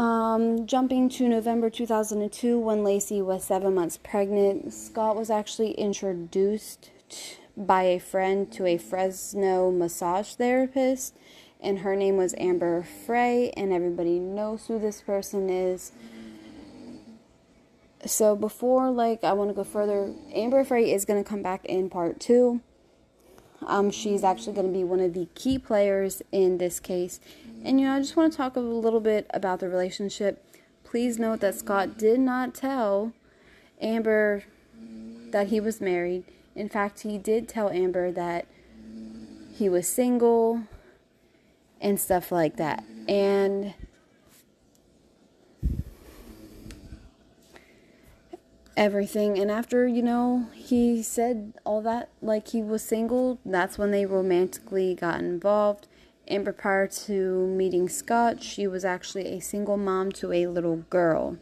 Um, 0.00 0.66
jumping 0.66 1.10
to 1.10 1.28
November 1.28 1.68
2002, 1.68 2.58
when 2.58 2.78
Laci 2.78 3.22
was 3.22 3.44
seven 3.44 3.74
months 3.74 3.98
pregnant, 3.98 4.72
Scott 4.72 5.14
was 5.14 5.28
actually 5.28 5.72
introduced 5.72 6.90
by 7.54 7.82
a 7.82 8.00
friend 8.00 8.50
to 8.52 8.64
a 8.64 8.78
Fresno 8.78 9.70
massage 9.70 10.32
therapist, 10.36 11.14
and 11.60 11.80
her 11.80 11.94
name 11.94 12.16
was 12.16 12.34
Amber 12.38 12.82
Frey, 12.82 13.50
and 13.50 13.74
everybody 13.74 14.18
knows 14.18 14.68
who 14.68 14.78
this 14.78 15.02
person 15.02 15.50
is 15.50 15.92
so 18.06 18.34
before 18.34 18.90
like 18.90 19.22
I 19.22 19.34
want 19.34 19.50
to 19.50 19.54
go 19.54 19.64
further, 19.64 20.14
Amber 20.34 20.64
Frey 20.64 20.90
is 20.90 21.04
going 21.04 21.22
to 21.22 21.28
come 21.28 21.42
back 21.42 21.66
in 21.66 21.90
part 21.90 22.18
two. 22.18 22.62
Um, 23.66 23.90
she's 23.90 24.24
actually 24.24 24.54
going 24.54 24.68
to 24.68 24.72
be 24.72 24.84
one 24.84 25.00
of 25.00 25.12
the 25.12 25.28
key 25.34 25.58
players 25.58 26.22
in 26.32 26.56
this 26.58 26.80
case. 26.80 27.20
And 27.62 27.80
you 27.80 27.86
know, 27.86 27.96
I 27.96 28.00
just 28.00 28.16
want 28.16 28.32
to 28.32 28.36
talk 28.36 28.56
a 28.56 28.60
little 28.60 29.00
bit 29.00 29.26
about 29.30 29.60
the 29.60 29.68
relationship. 29.68 30.44
Please 30.84 31.18
note 31.18 31.40
that 31.40 31.54
Scott 31.54 31.98
did 31.98 32.20
not 32.20 32.54
tell 32.54 33.12
Amber 33.80 34.44
that 35.30 35.48
he 35.48 35.60
was 35.60 35.80
married. 35.80 36.24
In 36.54 36.68
fact, 36.68 37.00
he 37.00 37.18
did 37.18 37.48
tell 37.48 37.70
Amber 37.70 38.10
that 38.12 38.46
he 39.54 39.68
was 39.68 39.86
single 39.86 40.62
and 41.80 42.00
stuff 42.00 42.32
like 42.32 42.56
that. 42.56 42.84
And 43.08 43.74
everything. 48.80 49.38
And 49.38 49.50
after, 49.50 49.86
you 49.86 50.02
know, 50.02 50.46
he 50.54 51.02
said 51.02 51.52
all 51.64 51.82
that, 51.82 52.08
like 52.22 52.48
he 52.48 52.62
was 52.62 52.82
single, 52.82 53.38
that's 53.44 53.76
when 53.76 53.90
they 53.90 54.06
romantically 54.06 54.94
got 54.94 55.20
involved. 55.20 55.86
Amber, 56.30 56.52
prior 56.52 56.86
to 56.86 57.46
meeting 57.46 57.88
Scott, 57.88 58.42
she 58.42 58.66
was 58.66 58.84
actually 58.84 59.26
a 59.26 59.40
single 59.40 59.76
mom 59.76 60.12
to 60.12 60.32
a 60.32 60.46
little 60.46 60.76
girl. 60.88 61.38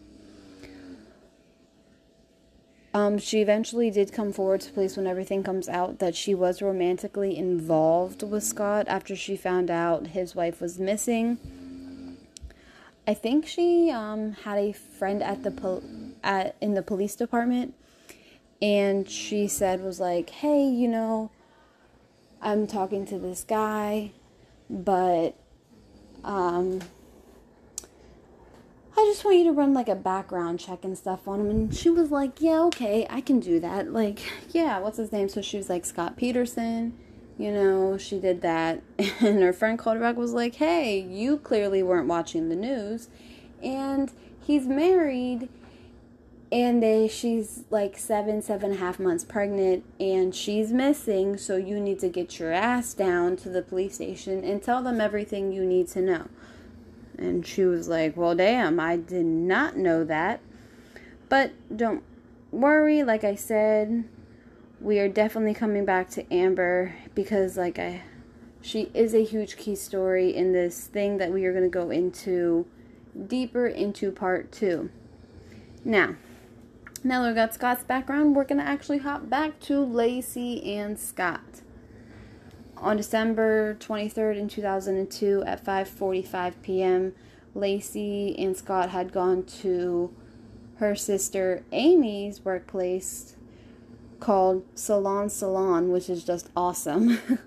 Um, 2.95 3.19
she 3.19 3.41
eventually 3.41 3.91
did 3.91 4.13
come 4.13 4.33
forward 4.33 4.63
to 4.63 4.73
police 4.73 4.97
when 4.97 5.07
everything 5.07 5.43
comes 5.43 5.69
out 5.69 5.99
that 5.99 6.17
she 6.17 6.35
was 6.35 6.63
romantically 6.63 7.37
involved 7.37 8.23
with 8.23 8.43
Scott 8.43 8.89
after 8.89 9.15
she 9.15 9.37
found 9.37 9.71
out 9.71 10.09
his 10.09 10.35
wife 10.35 10.61
was 10.61 10.79
missing. 10.79 11.39
I 13.07 13.15
think 13.15 13.47
she 13.47 13.91
um, 13.91 14.33
had 14.33 14.59
a 14.59 14.73
friend 14.73 15.23
at 15.23 15.43
the 15.43 15.51
pol- 15.51 15.83
at 16.25 16.57
in 16.61 16.75
the 16.75 16.83
police 16.83 17.15
department 17.15 17.75
and 18.61 19.09
she 19.09 19.47
said 19.47 19.83
was 19.83 20.01
like, 20.01 20.31
"Hey, 20.31 20.65
you 20.67 20.89
know, 20.89 21.31
I'm 22.41 22.67
talking 22.67 23.07
to 23.07 23.19
this 23.19 23.45
guy, 23.45 24.13
but 24.69 25.37
um 26.25 26.81
I 28.97 29.05
just 29.05 29.25
want 29.25 29.37
you 29.37 29.45
to 29.45 29.53
run 29.53 29.75
like 29.75 29.89
a 29.89 29.95
background 29.95 30.59
check 30.59 30.85
and 30.85 30.99
stuff 30.99 31.29
on 31.29 31.41
him." 31.41 31.51
And 31.51 31.75
she 31.75 31.89
was 31.89 32.11
like, 32.11 32.41
"Yeah, 32.41 32.63
okay, 32.63 33.07
I 33.09 33.21
can 33.21 33.39
do 33.39 33.61
that." 33.61 33.93
Like, 33.93 34.21
yeah, 34.51 34.81
what's 34.81 34.97
his 34.97 35.13
name? 35.13 35.29
So 35.29 35.41
she 35.41 35.57
was 35.57 35.69
like, 35.69 35.87
"Scott 35.87 36.17
Peterson." 36.17 36.99
You 37.39 37.53
know, 37.53 37.97
she 37.97 38.19
did 38.19 38.43
that. 38.43 38.83
And 39.21 39.41
her 39.41 39.53
friend 39.53 39.79
called 39.79 39.97
her 39.97 40.03
back 40.03 40.17
was 40.17 40.33
like, 40.33 40.57
"Hey, 40.57 40.99
you 40.99 41.39
clearly 41.39 41.83
weren't 41.83 42.09
watching 42.09 42.49
the 42.49 42.57
news." 42.57 43.09
And 43.63 44.11
he's 44.41 44.67
married 44.67 45.49
and 46.51 46.83
they 46.83 47.07
she's 47.07 47.65
like 47.71 47.99
seven 47.99 48.41
seven 48.41 48.71
and 48.71 48.81
a 48.81 48.83
half 48.83 48.99
months 48.99 49.25
pregnant 49.25 49.85
and 50.01 50.35
she's 50.35 50.73
missing 50.73 51.37
so 51.37 51.57
you 51.57 51.79
need 51.79 51.99
to 51.99 52.09
get 52.09 52.39
your 52.39 52.53
ass 52.53 52.95
down 52.95 53.37
to 53.37 53.49
the 53.51 53.61
police 53.61 53.97
station 53.97 54.43
and 54.43 54.63
tell 54.63 54.83
them 54.83 55.01
everything 55.01 55.53
you 55.53 55.65
need 55.65 55.89
to 55.89 56.01
know. 56.01 56.29
And 57.19 57.47
she 57.47 57.65
was 57.65 57.89
like 57.89 58.17
well 58.17 58.35
damn 58.35 58.81
i 58.81 58.97
did 58.97 59.27
not 59.27 59.77
know 59.77 60.05
that. 60.05 60.41
But 61.29 61.53
don't 61.77 62.03
worry 62.51 63.03
like 63.03 63.25
i 63.25 63.35
said 63.35 64.05
we 64.81 64.99
are 64.99 65.09
definitely 65.09 65.53
coming 65.53 65.85
back 65.85 66.09
to 66.09 66.33
amber 66.33 66.95
because 67.15 67.59
like 67.59 67.79
i 67.79 68.03
she 68.63 68.91
is 68.95 69.15
a 69.15 69.23
huge 69.23 69.57
key 69.57 69.75
story 69.75 70.35
in 70.35 70.53
this 70.53 70.87
thing 70.87 71.19
that 71.19 71.31
we 71.31 71.45
are 71.45 71.53
going 71.53 71.65
to 71.65 71.71
go 71.71 71.91
into 71.91 72.67
deeper 73.27 73.67
into 73.67 74.11
part 74.11 74.51
two. 74.51 74.91
Now 75.85 76.17
now 77.05 77.23
that 77.23 77.29
we 77.29 77.35
got 77.35 77.55
Scott's 77.55 77.85
background, 77.85 78.35
we're 78.35 78.45
going 78.45 78.61
to 78.61 78.67
actually 78.67 78.99
hop 78.99 79.29
back 79.29 79.61
to 79.61 79.75
Laci 79.75 80.67
and 80.67 80.99
Scott. 80.99 81.63
On 82.77 82.97
December 82.97 83.75
23rd 83.75 84.37
in 84.37 84.49
2002 84.49 85.43
at 85.47 85.65
5:45 85.65 86.55
p.m., 86.63 87.15
Laci 87.55 88.35
and 88.43 88.57
Scott 88.57 88.91
had 88.91 89.13
gone 89.13 89.43
to 89.61 90.15
her 90.77 90.95
sister 90.95 91.65
Amy's 91.73 92.45
workplace 92.45 93.37
called 94.21 94.65
Salon 94.75 95.29
Salon, 95.29 95.91
which 95.91 96.09
is 96.09 96.25
just 96.25 96.51
awesome. 96.57 97.19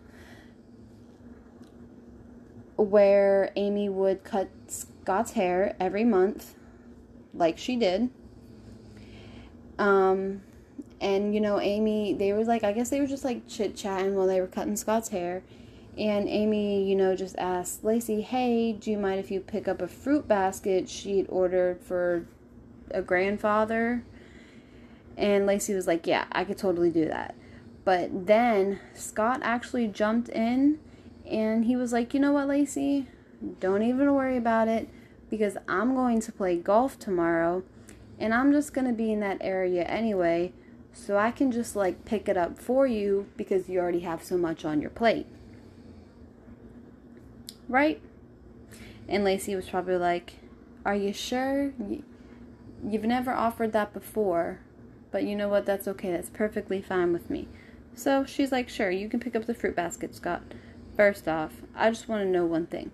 Where 2.75 3.51
Amy 3.55 3.89
would 3.89 4.23
cut 4.23 4.49
Scott's 4.67 5.31
hair 5.31 5.75
every 5.79 6.03
month, 6.03 6.55
like 7.33 7.57
she 7.57 7.75
did 7.75 8.09
um, 9.81 10.43
and 11.01 11.33
you 11.33 11.41
know, 11.41 11.59
Amy, 11.59 12.13
they 12.13 12.31
were 12.33 12.43
like, 12.45 12.63
I 12.63 12.71
guess 12.71 12.91
they 12.91 12.99
were 12.99 13.07
just 13.07 13.25
like 13.25 13.47
chit 13.47 13.75
chatting 13.75 14.15
while 14.15 14.27
they 14.27 14.39
were 14.39 14.47
cutting 14.47 14.75
Scott's 14.75 15.09
hair. 15.09 15.41
And 15.97 16.29
Amy, 16.29 16.87
you 16.87 16.95
know, 16.95 17.15
just 17.15 17.35
asked 17.37 17.83
Laci, 17.83 18.23
hey, 18.23 18.73
do 18.73 18.91
you 18.91 18.99
mind 18.99 19.19
if 19.19 19.31
you 19.31 19.39
pick 19.39 19.67
up 19.67 19.81
a 19.81 19.87
fruit 19.87 20.27
basket 20.27 20.87
she'd 20.87 21.25
ordered 21.29 21.81
for 21.81 22.27
a 22.91 23.01
grandfather? 23.01 24.03
And 25.17 25.47
Laci 25.47 25.75
was 25.75 25.87
like, 25.87 26.05
yeah, 26.05 26.25
I 26.31 26.43
could 26.43 26.59
totally 26.59 26.91
do 26.91 27.05
that. 27.05 27.33
But 27.83 28.27
then 28.27 28.79
Scott 28.93 29.39
actually 29.41 29.87
jumped 29.87 30.29
in 30.29 30.79
and 31.25 31.65
he 31.65 31.75
was 31.75 31.91
like, 31.91 32.13
you 32.13 32.19
know 32.19 32.33
what, 32.33 32.47
Laci? 32.47 33.07
Don't 33.59 33.81
even 33.81 34.13
worry 34.13 34.37
about 34.37 34.67
it 34.67 34.87
because 35.31 35.57
I'm 35.67 35.95
going 35.95 36.21
to 36.21 36.31
play 36.31 36.55
golf 36.57 36.99
tomorrow 36.99 37.63
and 38.21 38.35
I'm 38.35 38.51
just 38.51 38.71
going 38.71 38.85
to 38.85 38.93
be 38.93 39.11
in 39.11 39.19
that 39.21 39.39
area 39.41 39.83
anyway, 39.83 40.53
so 40.93 41.17
I 41.17 41.31
can 41.31 41.51
just 41.51 41.75
like 41.75 42.05
pick 42.05 42.29
it 42.29 42.37
up 42.37 42.59
for 42.59 42.85
you 42.85 43.27
because 43.35 43.67
you 43.67 43.79
already 43.79 44.01
have 44.01 44.23
so 44.23 44.37
much 44.37 44.63
on 44.63 44.79
your 44.79 44.91
plate. 44.91 45.25
Right? 47.67 47.99
And 49.09 49.25
Laci 49.25 49.55
was 49.55 49.69
probably 49.69 49.97
like, 49.97 50.33
Are 50.85 50.95
you 50.95 51.11
sure? 51.11 51.73
You've 52.87 53.03
never 53.03 53.31
offered 53.31 53.73
that 53.73 53.91
before, 53.91 54.59
but 55.11 55.23
you 55.23 55.35
know 55.35 55.49
what? 55.49 55.65
That's 55.65 55.87
okay. 55.87 56.11
That's 56.11 56.29
perfectly 56.29 56.79
fine 56.79 57.11
with 57.11 57.27
me. 57.29 57.47
So 57.95 58.23
she's 58.23 58.51
like, 58.51 58.69
Sure, 58.69 58.91
you 58.91 59.09
can 59.09 59.19
pick 59.19 59.35
up 59.35 59.47
the 59.47 59.55
fruit 59.55 59.75
basket, 59.75 60.13
Scott. 60.13 60.43
First 60.95 61.27
off, 61.27 61.53
I 61.73 61.89
just 61.89 62.07
want 62.07 62.21
to 62.21 62.29
know 62.29 62.45
one 62.45 62.67
thing. 62.67 62.91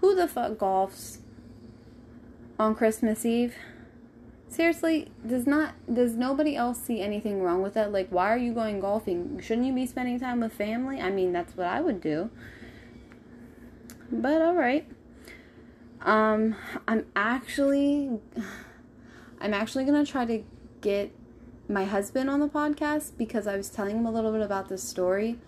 Who 0.00 0.14
the 0.14 0.28
fuck 0.28 0.52
golfs 0.52 1.18
on 2.58 2.74
Christmas 2.74 3.24
Eve? 3.24 3.54
Seriously, 4.48 5.10
does 5.26 5.46
not 5.46 5.74
does 5.92 6.14
nobody 6.14 6.56
else 6.56 6.80
see 6.80 7.00
anything 7.00 7.42
wrong 7.42 7.62
with 7.62 7.74
that? 7.74 7.92
Like, 7.92 8.08
why 8.10 8.32
are 8.32 8.38
you 8.38 8.52
going 8.52 8.80
golfing? 8.80 9.40
Shouldn't 9.40 9.66
you 9.66 9.72
be 9.72 9.86
spending 9.86 10.18
time 10.20 10.40
with 10.40 10.52
family? 10.52 11.00
I 11.00 11.10
mean, 11.10 11.32
that's 11.32 11.56
what 11.56 11.66
I 11.66 11.80
would 11.80 12.00
do. 12.00 12.30
But 14.10 14.42
all 14.42 14.54
right. 14.54 14.86
Um, 16.02 16.54
I'm 16.86 17.06
actually, 17.16 18.18
I'm 19.40 19.52
actually 19.52 19.84
gonna 19.84 20.06
try 20.06 20.24
to 20.24 20.42
get 20.80 21.12
my 21.68 21.84
husband 21.84 22.30
on 22.30 22.40
the 22.40 22.48
podcast 22.48 23.12
because 23.18 23.46
I 23.46 23.56
was 23.56 23.68
telling 23.68 23.96
him 23.96 24.06
a 24.06 24.10
little 24.10 24.32
bit 24.32 24.40
about 24.40 24.68
this 24.68 24.82
story. 24.82 25.38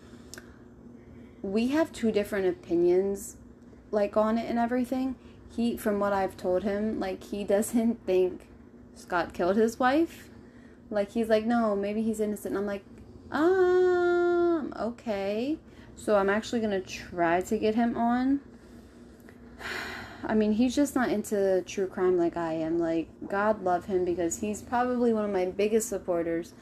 We 1.42 1.68
have 1.68 1.92
two 1.92 2.10
different 2.10 2.46
opinions, 2.46 3.36
like 3.92 4.16
on 4.16 4.36
it 4.36 4.50
and 4.50 4.58
everything. 4.58 5.14
He, 5.54 5.76
from 5.76 6.00
what 6.00 6.12
I've 6.12 6.36
told 6.36 6.64
him, 6.64 6.98
like 6.98 7.22
he 7.24 7.44
doesn't 7.54 8.04
think 8.04 8.47
Scott 8.98 9.32
killed 9.32 9.56
his 9.56 9.78
wife. 9.78 10.28
Like 10.90 11.12
he's 11.12 11.28
like, 11.28 11.44
no, 11.44 11.76
maybe 11.76 12.02
he's 12.02 12.20
innocent. 12.20 12.56
And 12.56 12.58
I'm 12.58 12.66
like, 12.66 12.84
um, 13.30 14.72
okay. 14.78 15.58
So 15.96 16.16
I'm 16.16 16.30
actually 16.30 16.60
gonna 16.60 16.80
try 16.80 17.40
to 17.42 17.58
get 17.58 17.74
him 17.74 17.96
on. 17.96 18.40
I 20.24 20.34
mean, 20.34 20.52
he's 20.52 20.74
just 20.74 20.94
not 20.94 21.10
into 21.10 21.62
true 21.62 21.86
crime 21.86 22.18
like 22.18 22.36
I 22.36 22.54
am. 22.54 22.78
Like, 22.78 23.08
God 23.28 23.62
love 23.62 23.84
him 23.84 24.04
because 24.04 24.40
he's 24.40 24.60
probably 24.60 25.12
one 25.12 25.24
of 25.24 25.30
my 25.30 25.46
biggest 25.46 25.88
supporters 25.88 26.54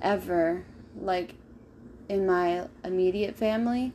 ever. 0.00 0.64
Like, 0.98 1.34
in 2.08 2.26
my 2.26 2.66
immediate 2.84 3.36
family. 3.36 3.92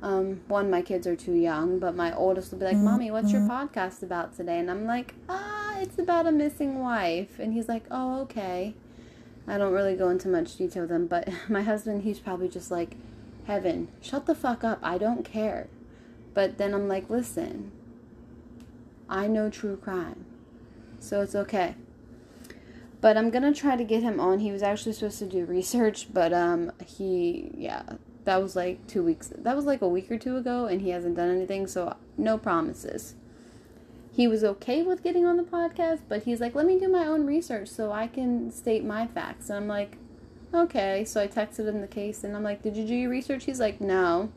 Um, 0.00 0.40
one, 0.46 0.70
my 0.70 0.80
kids 0.80 1.06
are 1.06 1.16
too 1.16 1.34
young, 1.34 1.80
but 1.80 1.96
my 1.96 2.14
oldest 2.14 2.52
will 2.52 2.60
be 2.60 2.66
like, 2.66 2.76
Mommy, 2.76 3.10
what's 3.10 3.32
your 3.32 3.42
podcast 3.42 4.02
about 4.04 4.36
today? 4.36 4.60
And 4.60 4.70
I'm 4.70 4.86
like, 4.86 5.14
ah, 5.28 5.57
it's 5.80 5.98
about 5.98 6.26
a 6.26 6.32
missing 6.32 6.78
wife. 6.78 7.38
And 7.38 7.52
he's 7.52 7.68
like, 7.68 7.84
oh, 7.90 8.20
okay. 8.22 8.74
I 9.46 9.56
don't 9.56 9.72
really 9.72 9.96
go 9.96 10.10
into 10.10 10.28
much 10.28 10.56
detail 10.56 10.86
him, 10.86 11.06
but 11.06 11.28
my 11.48 11.62
husband, 11.62 12.02
he's 12.02 12.18
probably 12.18 12.48
just 12.48 12.70
like, 12.70 12.96
Heaven, 13.48 13.88
shut 14.02 14.26
the 14.26 14.34
fuck 14.34 14.62
up. 14.62 14.78
I 14.82 14.98
don't 14.98 15.24
care. 15.24 15.68
But 16.34 16.58
then 16.58 16.74
I'm 16.74 16.86
like, 16.86 17.08
listen, 17.08 17.72
I 19.08 19.26
know 19.26 19.48
true 19.48 19.78
crime. 19.78 20.26
So 21.00 21.22
it's 21.22 21.34
okay. 21.34 21.74
But 23.00 23.16
I'm 23.16 23.30
gonna 23.30 23.54
try 23.54 23.74
to 23.74 23.84
get 23.84 24.02
him 24.02 24.20
on. 24.20 24.40
He 24.40 24.52
was 24.52 24.62
actually 24.62 24.92
supposed 24.92 25.18
to 25.20 25.26
do 25.26 25.46
research, 25.46 26.12
but 26.12 26.34
um 26.34 26.72
he 26.84 27.50
yeah, 27.56 27.84
that 28.24 28.42
was 28.42 28.54
like 28.54 28.86
two 28.86 29.02
weeks 29.02 29.32
that 29.34 29.56
was 29.56 29.64
like 29.64 29.80
a 29.80 29.88
week 29.88 30.10
or 30.10 30.18
two 30.18 30.36
ago 30.36 30.66
and 30.66 30.82
he 30.82 30.90
hasn't 30.90 31.16
done 31.16 31.30
anything, 31.30 31.66
so 31.66 31.96
no 32.18 32.36
promises. 32.36 33.14
He 34.18 34.26
was 34.26 34.42
okay 34.42 34.82
with 34.82 35.04
getting 35.04 35.24
on 35.24 35.36
the 35.36 35.44
podcast, 35.44 36.00
but 36.08 36.24
he's 36.24 36.40
like, 36.40 36.56
let 36.56 36.66
me 36.66 36.76
do 36.76 36.88
my 36.88 37.06
own 37.06 37.24
research 37.24 37.68
so 37.68 37.92
I 37.92 38.08
can 38.08 38.50
state 38.50 38.84
my 38.84 39.06
facts. 39.06 39.48
And 39.48 39.56
I'm 39.56 39.68
like, 39.68 39.96
okay. 40.52 41.04
So 41.04 41.22
I 41.22 41.28
texted 41.28 41.68
him 41.68 41.80
the 41.80 41.86
case 41.86 42.24
and 42.24 42.34
I'm 42.34 42.42
like, 42.42 42.60
did 42.60 42.76
you 42.76 42.84
do 42.84 42.96
your 42.96 43.10
research? 43.10 43.44
He's 43.44 43.60
like, 43.60 43.80
no. 43.80 44.32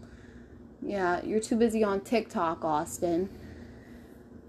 Yeah, 0.84 1.26
you're 1.26 1.40
too 1.40 1.56
busy 1.56 1.84
on 1.84 2.02
TikTok, 2.02 2.64
Austin. 2.64 3.28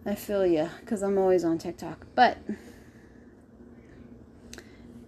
I 0.05 0.17
feel 0.17 0.45
you, 0.45 0.69
because 0.81 1.03
I'm 1.03 1.17
always 1.17 1.45
on 1.47 1.57
TikTok. 1.57 2.07
But, 2.15 2.37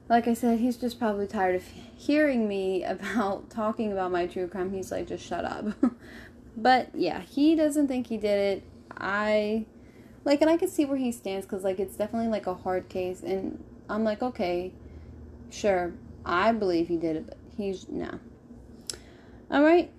like 0.08 0.26
I 0.26 0.32
said, 0.32 0.58
he's 0.58 0.78
just 0.78 0.98
probably 0.98 1.26
tired 1.26 1.56
of 1.56 1.64
hearing 1.98 2.48
me 2.48 2.82
about 2.82 3.50
talking 3.50 3.92
about 3.92 4.10
my 4.10 4.26
true 4.26 4.48
crime. 4.48 4.72
He's 4.72 4.90
like, 4.90 5.06
just 5.06 5.26
shut 5.26 5.44
up. 5.44 5.66
but, 6.56 6.88
yeah, 6.94 7.20
he 7.20 7.54
doesn't 7.54 7.88
think 7.88 8.06
he 8.06 8.16
did 8.16 8.38
it. 8.38 8.62
I, 8.96 9.66
like, 10.24 10.40
and 10.40 10.50
I 10.50 10.56
can 10.56 10.68
see 10.68 10.84
where 10.84 10.96
he 10.96 11.12
stands, 11.12 11.46
because, 11.46 11.64
like, 11.64 11.78
it's 11.78 11.96
definitely, 11.96 12.28
like, 12.28 12.46
a 12.46 12.54
hard 12.54 12.88
case. 12.88 13.22
And 13.22 13.62
I'm 13.88 14.04
like, 14.04 14.22
okay, 14.22 14.72
sure, 15.50 15.92
I 16.24 16.52
believe 16.52 16.88
he 16.88 16.96
did 16.96 17.16
it, 17.16 17.26
but 17.26 17.38
he's, 17.56 17.88
no. 17.88 18.18
Alright, 19.50 19.92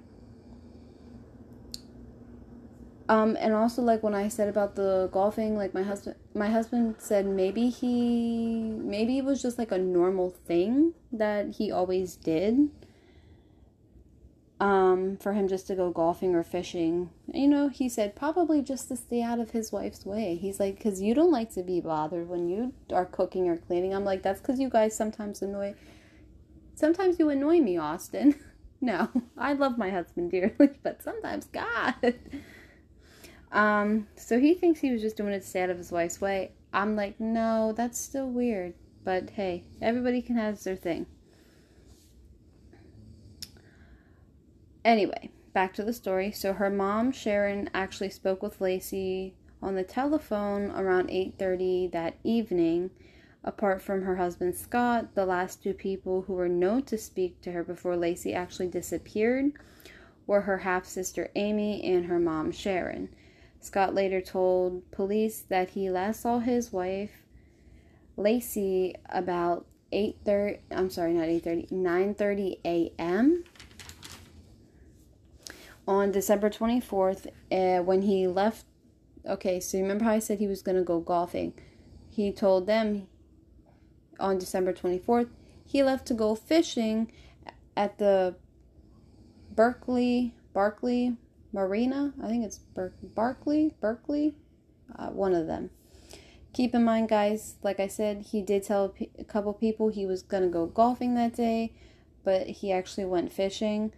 um, 3.07 3.37
and 3.39 3.53
also 3.53 3.83
like 3.83 4.01
when 4.01 4.15
I 4.15 4.29
said 4.29 4.49
about 4.49 4.75
the 4.75 5.09
golfing, 5.11 5.55
like 5.55 5.73
my 5.75 5.83
husband, 5.83 6.15
my 6.33 6.49
husband 6.49 6.95
said 6.97 7.27
maybe 7.27 7.69
he, 7.69 8.61
maybe 8.61 9.19
it 9.19 9.25
was 9.25 9.41
just 9.43 9.59
like 9.59 9.71
a 9.71 9.77
normal 9.77 10.31
thing 10.47 10.93
that 11.11 11.55
he 11.55 11.71
always 11.71 12.15
did. 12.15 12.69
Um, 14.65 15.17
for 15.17 15.33
him 15.33 15.47
just 15.47 15.67
to 15.67 15.75
go 15.75 15.91
golfing 15.91 16.33
or 16.33 16.41
fishing, 16.41 17.11
you 17.31 17.47
know, 17.47 17.67
he 17.67 17.87
said 17.87 18.15
probably 18.15 18.63
just 18.63 18.87
to 18.87 18.95
stay 18.95 19.21
out 19.21 19.39
of 19.39 19.51
his 19.51 19.71
wife's 19.71 20.07
way. 20.07 20.37
He's 20.37 20.59
like, 20.59 20.77
because 20.77 21.03
you 21.03 21.13
don't 21.13 21.29
like 21.29 21.53
to 21.53 21.61
be 21.61 21.81
bothered 21.81 22.27
when 22.27 22.49
you 22.49 22.73
are 22.91 23.05
cooking 23.05 23.47
or 23.47 23.57
cleaning. 23.57 23.93
I'm 23.93 24.05
like, 24.05 24.23
that's 24.23 24.41
because 24.41 24.59
you 24.59 24.69
guys 24.69 24.95
sometimes 24.95 25.43
annoy. 25.43 25.75
Sometimes 26.73 27.19
you 27.19 27.29
annoy 27.29 27.59
me, 27.59 27.77
Austin. 27.77 28.39
no, 28.81 29.09
I 29.37 29.53
love 29.53 29.77
my 29.77 29.91
husband 29.91 30.31
dearly, 30.31 30.71
but 30.83 31.03
sometimes, 31.03 31.45
God. 31.45 31.95
Um, 33.51 34.07
so 34.17 34.37
he 34.37 34.53
thinks 34.53 34.81
he 34.81 34.91
was 34.91 35.01
just 35.01 35.15
doing 35.15 35.31
it 35.31 35.39
to 35.39 35.47
stay 35.47 35.61
out 35.61 35.69
of 35.69 35.77
his 35.77 35.89
wife's 35.89 36.19
way. 36.19 36.51
I'm 36.73 36.97
like, 36.97 37.21
no, 37.21 37.71
that's 37.71 37.97
still 37.97 38.27
weird. 38.27 38.73
But 39.05 39.29
hey, 39.29 39.63
everybody 39.81 40.21
can 40.21 40.35
have 40.35 40.61
their 40.63 40.75
thing. 40.75 41.05
Anyway, 44.85 45.31
back 45.51 45.73
to 45.73 45.83
the 45.83 45.91
story. 45.91 46.31
So 46.31 46.53
her 46.53 46.69
mom, 46.69 47.11
Sharon, 47.11 47.71
actually 47.73 48.11
spoke 48.11 48.43
with 48.43 48.59
Laci 48.59 49.33
on 49.59 49.73
the 49.73 49.83
telephone 49.83 50.69
around 50.69 51.09
8:30 51.09 51.87
that 51.91 52.17
evening. 52.23 52.91
Apart 53.43 53.81
from 53.81 54.03
her 54.03 54.17
husband 54.17 54.55
Scott, 54.55 55.15
the 55.15 55.25
last 55.25 55.63
two 55.63 55.73
people 55.73 56.21
who 56.23 56.33
were 56.33 56.47
known 56.47 56.83
to 56.83 56.97
speak 56.99 57.41
to 57.41 57.51
her 57.51 57.63
before 57.63 57.95
Laci 57.95 58.35
actually 58.35 58.67
disappeared 58.67 59.53
were 60.27 60.41
her 60.41 60.59
half 60.59 60.85
sister 60.85 61.29
Amy 61.35 61.83
and 61.83 62.05
her 62.05 62.19
mom 62.19 62.51
Sharon. 62.51 63.09
Scott 63.59 63.95
later 63.95 64.21
told 64.21 64.89
police 64.91 65.41
that 65.41 65.69
he 65.69 65.89
last 65.89 66.21
saw 66.21 66.37
his 66.39 66.71
wife, 66.71 67.23
Laci, 68.17 68.95
about 69.09 69.65
8:30. 69.91 70.59
I'm 70.69 70.91
sorry, 70.91 71.13
not 71.13 71.27
8:30, 71.27 71.71
9:30 71.71 72.59
a.m. 72.65 73.43
on 75.87 76.11
December 76.11 76.49
24th, 76.49 77.27
uh, 77.51 77.83
when 77.83 78.03
he 78.03 78.27
left. 78.27 78.65
Okay, 79.27 79.59
so 79.59 79.79
remember 79.79 80.03
how 80.05 80.11
I 80.11 80.19
said 80.19 80.39
he 80.39 80.47
was 80.47 80.61
gonna 80.61 80.83
go 80.83 80.99
golfing? 80.99 81.53
He 82.09 82.31
told 82.31 82.67
them 82.67 83.07
on 84.19 84.37
December 84.37 84.71
24th 84.71 85.29
he 85.65 85.83
left 85.83 86.05
to 86.07 86.13
go 86.13 86.35
fishing 86.35 87.11
at 87.75 87.97
the 87.97 88.35
Berkeley 89.53 90.33
Barkley 90.53 91.17
Marina. 91.51 92.13
I 92.23 92.27
think 92.27 92.45
it's 92.45 92.59
Ber- 92.59 92.93
Barkley, 93.01 93.73
Berkeley, 93.81 94.35
uh, 94.97 95.07
one 95.07 95.33
of 95.33 95.47
them. 95.47 95.71
Keep 96.53 96.75
in 96.75 96.83
mind, 96.83 97.09
guys, 97.09 97.55
like 97.63 97.79
I 97.79 97.87
said, 97.87 98.27
he 98.31 98.41
did 98.41 98.63
tell 98.63 98.85
a, 98.85 98.89
p- 98.89 99.11
a 99.19 99.25
couple 99.25 99.51
people 99.53 99.89
he 99.89 100.05
was 100.05 100.21
going 100.21 100.43
to 100.43 100.49
go 100.49 100.65
golfing 100.65 101.15
that 101.15 101.35
day, 101.35 101.73
but 102.23 102.47
he 102.47 102.71
actually 102.71 103.05
went 103.05 103.31
fishing. 103.31 103.91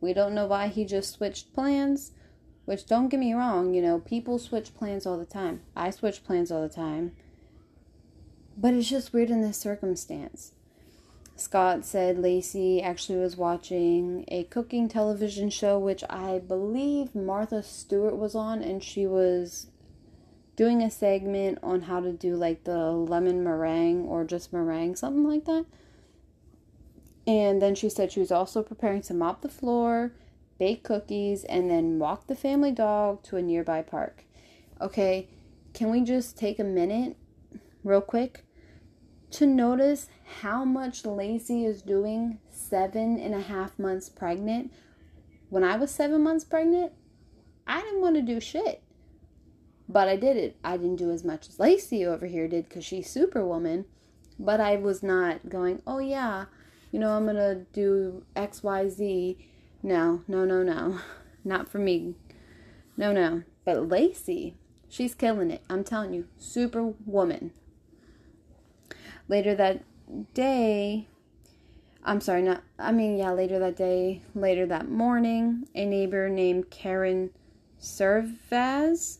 We 0.00 0.12
don't 0.12 0.34
know 0.34 0.46
why 0.46 0.68
he 0.68 0.84
just 0.84 1.14
switched 1.14 1.52
plans, 1.52 2.12
which 2.64 2.86
don't 2.86 3.08
get 3.08 3.20
me 3.20 3.32
wrong, 3.32 3.74
you 3.74 3.82
know, 3.82 3.98
people 3.98 4.38
switch 4.38 4.74
plans 4.74 5.06
all 5.06 5.18
the 5.18 5.24
time. 5.24 5.62
I 5.74 5.90
switch 5.90 6.24
plans 6.24 6.52
all 6.52 6.62
the 6.62 6.68
time. 6.68 7.12
But 8.56 8.74
it's 8.74 8.88
just 8.88 9.12
weird 9.12 9.30
in 9.30 9.40
this 9.40 9.58
circumstance. 9.58 10.52
Scott 11.36 11.84
said 11.84 12.16
Laci 12.16 12.82
actually 12.82 13.18
was 13.20 13.36
watching 13.36 14.24
a 14.26 14.42
cooking 14.44 14.88
television 14.88 15.50
show, 15.50 15.78
which 15.78 16.02
I 16.10 16.40
believe 16.40 17.14
Martha 17.14 17.62
Stewart 17.62 18.16
was 18.16 18.34
on, 18.34 18.60
and 18.60 18.82
she 18.82 19.06
was 19.06 19.68
doing 20.56 20.82
a 20.82 20.90
segment 20.90 21.60
on 21.62 21.82
how 21.82 22.00
to 22.00 22.12
do 22.12 22.34
like 22.34 22.64
the 22.64 22.90
lemon 22.90 23.44
meringue 23.44 24.04
or 24.04 24.24
just 24.24 24.52
meringue, 24.52 24.96
something 24.96 25.22
like 25.22 25.44
that. 25.44 25.64
And 27.28 27.62
then 27.62 27.76
she 27.76 27.88
said 27.88 28.10
she 28.10 28.20
was 28.20 28.32
also 28.32 28.64
preparing 28.64 29.02
to 29.02 29.14
mop 29.14 29.42
the 29.42 29.48
floor, 29.48 30.12
bake 30.58 30.82
cookies, 30.82 31.44
and 31.44 31.70
then 31.70 32.00
walk 32.00 32.26
the 32.26 32.34
family 32.34 32.72
dog 32.72 33.22
to 33.24 33.36
a 33.36 33.42
nearby 33.42 33.82
park. 33.82 34.24
Okay, 34.80 35.28
can 35.74 35.90
we 35.90 36.00
just 36.00 36.36
take 36.36 36.58
a 36.58 36.64
minute, 36.64 37.16
real 37.84 38.00
quick? 38.00 38.44
to 39.30 39.46
notice 39.46 40.08
how 40.40 40.64
much 40.64 41.02
Laci 41.02 41.66
is 41.66 41.82
doing 41.82 42.38
seven 42.50 43.18
and 43.18 43.34
a 43.34 43.40
half 43.40 43.78
months 43.78 44.08
pregnant. 44.08 44.72
When 45.50 45.64
I 45.64 45.76
was 45.76 45.90
seven 45.90 46.22
months 46.22 46.44
pregnant, 46.44 46.92
I 47.66 47.82
didn't 47.82 48.00
want 48.00 48.16
to 48.16 48.22
do 48.22 48.40
shit. 48.40 48.82
But 49.88 50.08
I 50.08 50.16
did 50.16 50.36
it. 50.36 50.56
I 50.62 50.76
didn't 50.76 50.96
do 50.96 51.10
as 51.10 51.24
much 51.24 51.48
as 51.48 51.56
Laci 51.56 52.06
over 52.06 52.26
here 52.26 52.48
did 52.48 52.68
because 52.68 52.84
she's 52.84 53.10
superwoman. 53.10 53.86
But 54.38 54.60
I 54.60 54.76
was 54.76 55.02
not 55.02 55.48
going, 55.48 55.82
oh 55.86 55.98
yeah, 55.98 56.46
you 56.90 56.98
know, 56.98 57.10
I'm 57.10 57.24
going 57.24 57.36
to 57.36 57.66
do 57.72 58.24
XYZ. 58.36 59.36
No, 59.82 60.22
no, 60.26 60.44
no, 60.44 60.62
no. 60.62 61.00
Not 61.44 61.68
for 61.68 61.78
me. 61.78 62.14
No, 62.96 63.12
no. 63.12 63.42
But 63.64 63.88
Laci, 63.88 64.54
she's 64.88 65.14
killing 65.14 65.50
it. 65.50 65.62
I'm 65.68 65.84
telling 65.84 66.12
you, 66.14 66.26
superwoman. 66.38 67.52
Later 69.28 69.54
that 69.54 69.84
day, 70.34 71.06
I'm 72.04 72.20
sorry, 72.20 72.42
not, 72.42 72.62
I 72.78 72.92
mean, 72.92 73.18
yeah, 73.18 73.32
later 73.32 73.58
that 73.58 73.76
day, 73.76 74.22
later 74.34 74.64
that 74.66 74.88
morning, 74.88 75.68
a 75.74 75.84
neighbor 75.84 76.28
named 76.30 76.70
Karen 76.70 77.30
Servas 77.78 79.18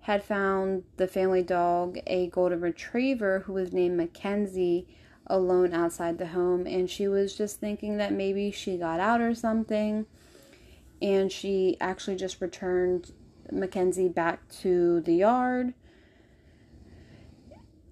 had 0.00 0.22
found 0.22 0.84
the 0.96 1.08
family 1.08 1.42
dog, 1.42 1.98
a 2.06 2.28
golden 2.28 2.60
retriever 2.60 3.40
who 3.40 3.54
was 3.54 3.72
named 3.72 3.96
Mackenzie, 3.96 4.86
alone 5.28 5.72
outside 5.72 6.18
the 6.18 6.28
home. 6.28 6.66
And 6.66 6.88
she 6.88 7.08
was 7.08 7.36
just 7.36 7.60
thinking 7.60 7.96
that 7.98 8.12
maybe 8.12 8.50
she 8.50 8.76
got 8.76 9.00
out 9.00 9.20
or 9.20 9.34
something. 9.34 10.06
And 11.00 11.30
she 11.30 11.76
actually 11.80 12.16
just 12.16 12.40
returned 12.40 13.12
Mackenzie 13.50 14.08
back 14.08 14.48
to 14.60 15.00
the 15.00 15.14
yard. 15.14 15.74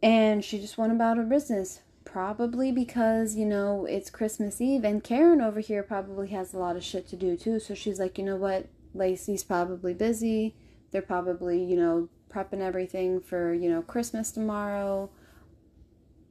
And 0.03 0.45
she 0.45 0.59
just 0.59 0.79
went 0.79 0.93
about 0.93 1.17
her 1.17 1.25
business. 1.25 1.81
Probably 2.05 2.73
because, 2.73 3.35
you 3.35 3.45
know, 3.45 3.85
it's 3.85 4.11
Christmas 4.11 4.61
Eve. 4.61 4.85
And 4.85 5.03
Karen 5.03 5.41
over 5.41 5.61
here 5.61 5.83
probably 5.83 6.29
has 6.29 6.55
a 6.55 6.59
lot 6.59 6.77
of 6.77 6.85
shit 6.85 7.09
to 7.09 7.17
do 7.17 7.37
too. 7.37 7.59
So 7.61 7.75
she's 7.75 7.99
like, 7.99 8.17
you 8.17 8.25
know 8.25 8.37
what? 8.37 8.67
Laci's 8.95 9.45
probably 9.45 9.93
busy 9.93 10.55
they're 10.91 11.03
probably, 11.03 11.63
you 11.63 11.77
know, 11.77 12.09
prepping 12.33 12.61
everything 12.61 13.21
for, 13.21 13.53
you 13.53 13.69
know, 13.69 13.83
Christmas 13.83 14.31
tomorrow. 14.31 15.11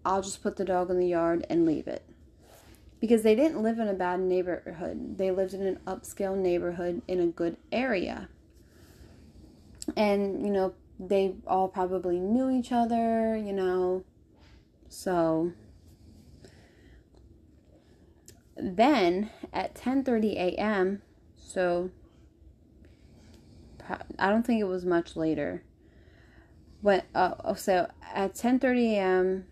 I'll 0.05 0.21
just 0.21 0.43
put 0.43 0.55
the 0.55 0.65
dog 0.65 0.89
in 0.91 0.99
the 0.99 1.07
yard 1.07 1.45
and 1.49 1.65
leave 1.65 1.87
it. 1.87 2.03
Because 3.01 3.23
they 3.23 3.35
didn't 3.35 3.61
live 3.61 3.79
in 3.79 3.87
a 3.87 3.93
bad 3.93 4.19
neighborhood. 4.19 5.17
They 5.17 5.31
lived 5.31 5.53
in 5.53 5.65
an 5.65 5.79
upscale 5.85 6.37
neighborhood 6.37 7.01
in 7.07 7.19
a 7.19 7.27
good 7.27 7.57
area. 7.71 8.29
And, 9.97 10.45
you 10.45 10.51
know, 10.51 10.73
they 10.99 11.35
all 11.45 11.67
probably 11.67 12.19
knew 12.19 12.49
each 12.49 12.71
other, 12.71 13.35
you 13.35 13.51
know. 13.51 14.03
So 14.87 15.51
then 18.55 19.29
at 19.51 19.75
10:30 19.75 20.35
a.m., 20.35 21.01
so 21.37 21.89
I 24.17 24.29
don't 24.29 24.45
think 24.45 24.61
it 24.61 24.65
was 24.65 24.85
much 24.85 25.15
later. 25.15 25.63
When 26.81 27.03
uh, 27.13 27.53
so 27.55 27.89
at 28.13 28.35
10:30 28.35 28.93
a.m. 28.93 29.45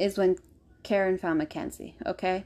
is 0.00 0.18
when 0.18 0.36
Karen 0.82 1.18
found 1.18 1.38
Mackenzie. 1.38 1.96
Okay, 2.06 2.44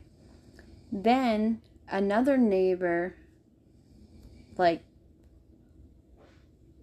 then 0.90 1.62
another 1.88 2.36
neighbor, 2.36 3.14
like 4.56 4.82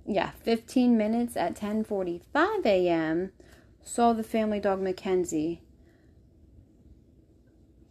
yeah, 0.05 0.31
15 0.43 0.97
minutes 0.97 1.37
at 1.37 1.55
10:45 1.55 2.65
a.m. 2.65 3.31
saw 3.83 4.13
the 4.13 4.23
family 4.23 4.59
dog 4.59 4.81
Mackenzie. 4.81 5.61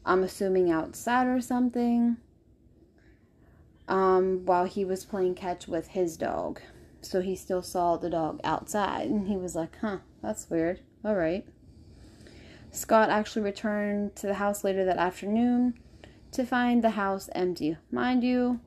I'm 0.04 0.22
assuming 0.22 0.70
outside 0.70 1.26
or 1.26 1.40
something 1.40 2.16
um, 3.90 4.46
while 4.46 4.64
he 4.64 4.84
was 4.84 5.04
playing 5.04 5.34
catch 5.34 5.66
with 5.66 5.88
his 5.88 6.16
dog. 6.16 6.60
So 7.02 7.20
he 7.20 7.34
still 7.34 7.62
saw 7.62 7.96
the 7.96 8.08
dog 8.08 8.40
outside, 8.44 9.08
and 9.10 9.26
he 9.26 9.36
was 9.36 9.54
like, 9.54 9.76
huh, 9.80 9.98
that's 10.22 10.48
weird. 10.48 10.80
All 11.04 11.16
right. 11.16 11.46
Scott 12.72 13.10
actually 13.10 13.42
returned 13.42 14.14
to 14.16 14.26
the 14.26 14.34
house 14.34 14.62
later 14.62 14.84
that 14.84 14.96
afternoon 14.96 15.74
to 16.32 16.44
find 16.44 16.82
the 16.82 16.90
house 16.90 17.28
empty. 17.34 17.76
Mind 17.90 18.22
you, 18.22 18.60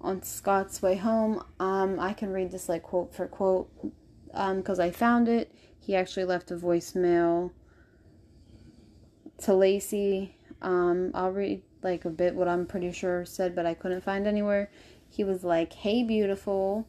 on 0.00 0.22
Scott's 0.22 0.82
way 0.82 0.96
home, 0.96 1.42
um, 1.58 1.98
I 1.98 2.12
can 2.12 2.32
read 2.32 2.50
this 2.50 2.68
like 2.68 2.82
quote 2.82 3.14
for 3.14 3.26
quote 3.26 3.70
because 4.26 4.78
um, 4.78 4.84
I 4.84 4.90
found 4.90 5.28
it. 5.28 5.52
He 5.78 5.96
actually 5.96 6.24
left 6.24 6.50
a 6.50 6.56
voicemail 6.56 7.50
to 9.38 9.50
Laci. 9.52 10.30
Um, 10.60 11.10
I'll 11.14 11.32
read 11.32 11.62
like 11.82 12.04
a 12.04 12.10
bit 12.10 12.34
what 12.34 12.48
I'm 12.48 12.66
pretty 12.66 12.92
sure 12.92 13.24
said, 13.24 13.56
but 13.56 13.66
I 13.66 13.74
couldn't 13.74 14.04
find 14.04 14.26
anywhere. 14.26 14.70
He 15.08 15.24
was 15.24 15.44
like, 15.44 15.72
Hey, 15.72 16.04
beautiful, 16.04 16.86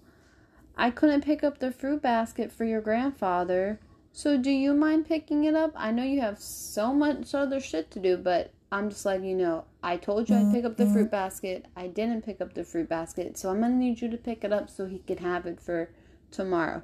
I 0.78 0.90
couldn't 0.90 1.24
pick 1.24 1.44
up 1.44 1.60
the 1.60 1.72
fruit 1.72 2.02
basket 2.02 2.52
for 2.52 2.66
your 2.66 2.82
grandfather. 2.82 3.80
So, 4.16 4.38
do 4.38 4.52
you 4.52 4.76
mind 4.76 5.08
picking 5.08 5.44
it 5.46 5.56
up? 5.56 5.72
I 5.76 5.90
know 5.90 6.04
you 6.04 6.22
have 6.22 6.38
so 6.38 6.94
much 6.94 7.34
other 7.34 7.60
shit 7.60 7.90
to 7.92 8.00
do, 8.00 8.16
but 8.16 8.52
I'm 8.72 8.92
just 8.92 9.04
letting 9.08 9.26
you 9.26 9.36
know. 9.36 9.66
I 9.82 9.98
told 9.98 10.30
you 10.30 10.36
I'd 10.36 10.54
pick 10.54 10.66
up 10.66 10.78
the 10.78 10.86
fruit 10.86 11.06
mm-hmm. 11.06 11.10
basket. 11.10 11.66
I 11.76 11.88
didn't 11.88 12.24
pick 12.24 12.40
up 12.40 12.54
the 12.54 12.64
fruit 12.64 12.88
basket, 12.88 13.40
so 13.40 13.50
I'm 13.50 13.60
gonna 13.60 13.74
need 13.74 14.02
you 14.02 14.10
to 14.12 14.18
pick 14.18 14.44
it 14.44 14.54
up 14.54 14.70
so 14.70 14.86
he 14.86 15.00
can 15.00 15.18
have 15.18 15.48
it 15.48 15.60
for 15.60 15.90
tomorrow. 16.30 16.84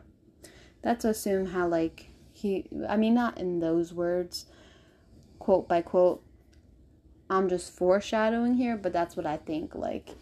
That's 0.82 1.06
assume 1.06 1.48
how, 1.48 1.68
like, 1.68 2.10
he, 2.34 2.68
I 2.88 2.98
mean, 2.98 3.14
not 3.14 3.38
in 3.38 3.60
those 3.60 3.94
words, 3.94 4.48
quote 5.38 5.68
by 5.68 5.84
quote, 5.84 6.24
I'm 7.30 7.48
just 7.48 7.72
foreshadowing 7.78 8.56
here, 8.56 8.76
but 8.76 8.92
that's 8.92 9.16
what 9.16 9.28
I 9.28 9.38
think. 9.38 9.76
Like, 9.76 10.16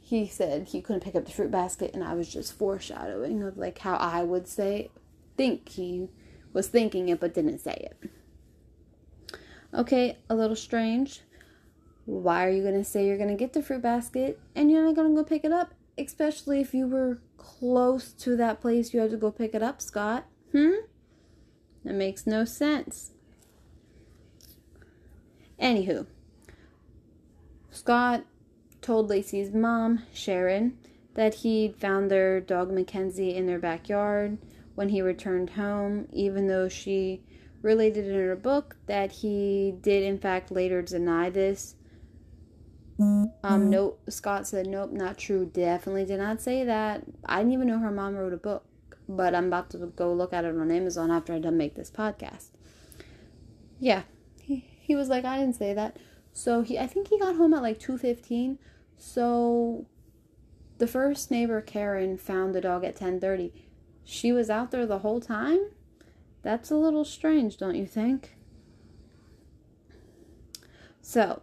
he 0.00 0.26
said 0.26 0.68
he 0.68 0.80
couldn't 0.80 1.04
pick 1.04 1.14
up 1.14 1.26
the 1.26 1.32
fruit 1.32 1.50
basket, 1.50 1.90
and 1.92 2.02
I 2.02 2.14
was 2.14 2.32
just 2.32 2.56
foreshadowing 2.56 3.42
of 3.42 3.58
like 3.58 3.80
how 3.80 3.96
I 3.96 4.22
would 4.22 4.48
say, 4.48 4.90
think 5.36 5.68
he 5.68 6.08
was 6.54 6.68
thinking 6.68 7.10
it 7.10 7.20
but 7.20 7.34
didn't 7.34 7.58
say 7.58 7.90
it. 7.90 8.10
Okay, 9.74 10.16
a 10.30 10.34
little 10.34 10.56
strange. 10.56 11.20
Why 12.06 12.46
are 12.46 12.50
you 12.50 12.62
gonna 12.62 12.84
say 12.84 13.06
you're 13.06 13.18
gonna 13.18 13.34
get 13.34 13.52
the 13.52 13.62
fruit 13.62 13.82
basket 13.82 14.40
and 14.54 14.70
you're 14.70 14.84
not 14.84 14.94
gonna 14.94 15.14
go 15.14 15.24
pick 15.24 15.44
it 15.44 15.52
up? 15.52 15.74
Especially 15.98 16.60
if 16.60 16.72
you 16.72 16.86
were 16.86 17.18
close 17.36 18.12
to 18.12 18.36
that 18.36 18.60
place 18.60 18.94
you 18.94 19.00
had 19.00 19.10
to 19.10 19.16
go 19.16 19.30
pick 19.30 19.54
it 19.54 19.62
up, 19.62 19.82
Scott. 19.82 20.24
Hmm? 20.52 20.72
That 21.84 21.94
makes 21.94 22.26
no 22.26 22.44
sense. 22.44 23.10
Anywho, 25.60 26.06
Scott 27.70 28.24
told 28.80 29.08
Laci's 29.08 29.52
mom, 29.52 30.02
Sharon, 30.12 30.78
that 31.14 31.34
he'd 31.36 31.76
found 31.76 32.10
their 32.10 32.40
dog 32.40 32.72
Mackenzie 32.72 33.34
in 33.34 33.46
their 33.46 33.58
backyard 33.58 34.38
when 34.74 34.88
he 34.88 35.00
returned 35.00 35.50
home, 35.50 36.08
even 36.12 36.46
though 36.46 36.68
she 36.68 37.22
related 37.62 38.06
in 38.06 38.14
her 38.14 38.36
book 38.36 38.76
that 38.86 39.10
he 39.10 39.74
did 39.80 40.02
in 40.02 40.18
fact 40.18 40.50
later 40.50 40.82
deny 40.82 41.30
this. 41.30 41.76
Um, 43.42 43.70
nope, 43.70 44.00
Scott 44.08 44.46
said, 44.46 44.66
nope, 44.66 44.92
not 44.92 45.18
true. 45.18 45.46
Definitely 45.46 46.04
did 46.04 46.18
not 46.18 46.40
say 46.40 46.64
that. 46.64 47.02
I 47.24 47.38
didn't 47.38 47.52
even 47.52 47.66
know 47.66 47.78
her 47.78 47.90
mom 47.90 48.14
wrote 48.14 48.32
a 48.32 48.36
book, 48.36 48.64
but 49.08 49.34
I'm 49.34 49.46
about 49.46 49.70
to 49.70 49.78
go 49.78 50.12
look 50.12 50.32
at 50.32 50.44
it 50.44 50.56
on 50.56 50.70
Amazon 50.70 51.10
after 51.10 51.32
I 51.32 51.38
done 51.38 51.56
make 51.56 51.74
this 51.74 51.90
podcast. 51.90 52.50
Yeah, 53.80 54.02
he, 54.40 54.64
he 54.80 54.94
was 54.94 55.08
like, 55.08 55.24
I 55.24 55.38
didn't 55.38 55.56
say 55.56 55.74
that. 55.74 55.96
So 56.32 56.62
he 56.62 56.78
I 56.78 56.86
think 56.86 57.08
he 57.08 57.18
got 57.18 57.36
home 57.36 57.54
at 57.54 57.62
like 57.62 57.78
2:15. 57.78 58.58
So 58.96 59.86
the 60.78 60.86
first 60.86 61.30
neighbor 61.30 61.60
Karen 61.60 62.18
found 62.18 62.54
the 62.54 62.60
dog 62.60 62.84
at 62.84 62.96
10:30. 62.96 63.52
She 64.04 64.32
was 64.32 64.50
out 64.50 64.70
there 64.70 64.86
the 64.86 64.98
whole 65.00 65.20
time? 65.20 65.70
That's 66.42 66.70
a 66.70 66.76
little 66.76 67.04
strange, 67.04 67.56
don't 67.56 67.74
you 67.74 67.86
think? 67.86 68.36
So, 71.00 71.42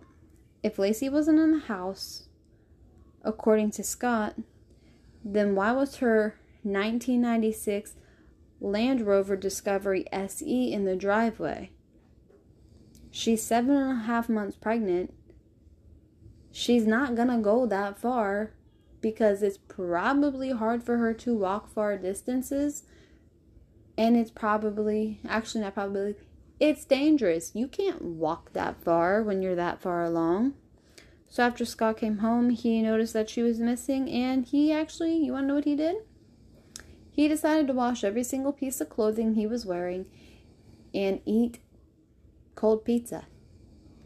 if 0.64 0.78
Laci 0.78 1.12
wasn't 1.12 1.40
in 1.40 1.52
the 1.52 1.66
house, 1.66 2.28
according 3.24 3.72
to 3.72 3.84
Scott, 3.84 4.36
then 5.24 5.56
why 5.56 5.72
was 5.72 5.98
her 5.98 6.36
1996 6.64 7.96
Land 8.60 9.02
Rover 9.02 9.36
Discovery 9.36 10.06
SE 10.12 10.72
in 10.72 10.86
the 10.86 10.96
driveway? 10.96 11.72
She's 13.10 13.44
seven 13.44 13.76
and 13.76 13.92
a 13.92 14.04
half 14.04 14.30
months 14.30 14.56
pregnant. 14.56 15.14
She's 16.52 16.86
not 16.86 17.16
gonna 17.16 17.40
go 17.40 17.66
that 17.66 17.98
far 17.98 18.54
because 19.02 19.42
it's 19.42 19.58
probably 19.58 20.52
hard 20.52 20.84
for 20.84 20.98
her 20.98 21.14
to 21.16 21.36
walk 21.36 21.70
far 21.70 21.98
distances. 21.98 22.84
And 23.98 24.16
it's 24.16 24.32
probably, 24.32 25.20
actually, 25.28 25.62
not 25.62 25.74
probably, 25.74 26.16
it's 26.60 26.86
dangerous. 26.86 27.52
You 27.54 27.68
can't 27.68 28.02
walk 28.02 28.54
that 28.54 28.84
far 28.84 29.22
when 29.24 29.42
you're 29.42 29.56
that 29.56 29.82
far 29.82 30.04
along. 30.04 30.54
So 31.28 31.44
after 31.44 31.66
Scott 31.66 31.98
came 31.98 32.18
home, 32.18 32.50
he 32.50 32.82
noticed 32.82 33.14
that 33.14 33.30
she 33.30 33.42
was 33.42 33.60
missing, 33.60 34.10
and 34.10 34.46
he 34.46 34.72
actually, 34.72 35.16
you 35.16 35.32
want 35.32 35.44
to 35.44 35.48
know 35.48 35.56
what 35.56 35.66
he 35.66 35.76
did? 35.76 35.96
He 37.10 37.28
decided 37.28 37.68
to 37.68 37.74
wash 37.74 38.04
every 38.04 38.24
single 38.24 38.54
piece 38.54 38.82
of 38.82 38.90
clothing 38.90 39.36
he 39.36 39.48
was 39.48 39.66
wearing 39.66 40.08
and 40.94 41.22
eat 41.26 41.60
cold 42.56 42.84
pizza. 42.84 43.26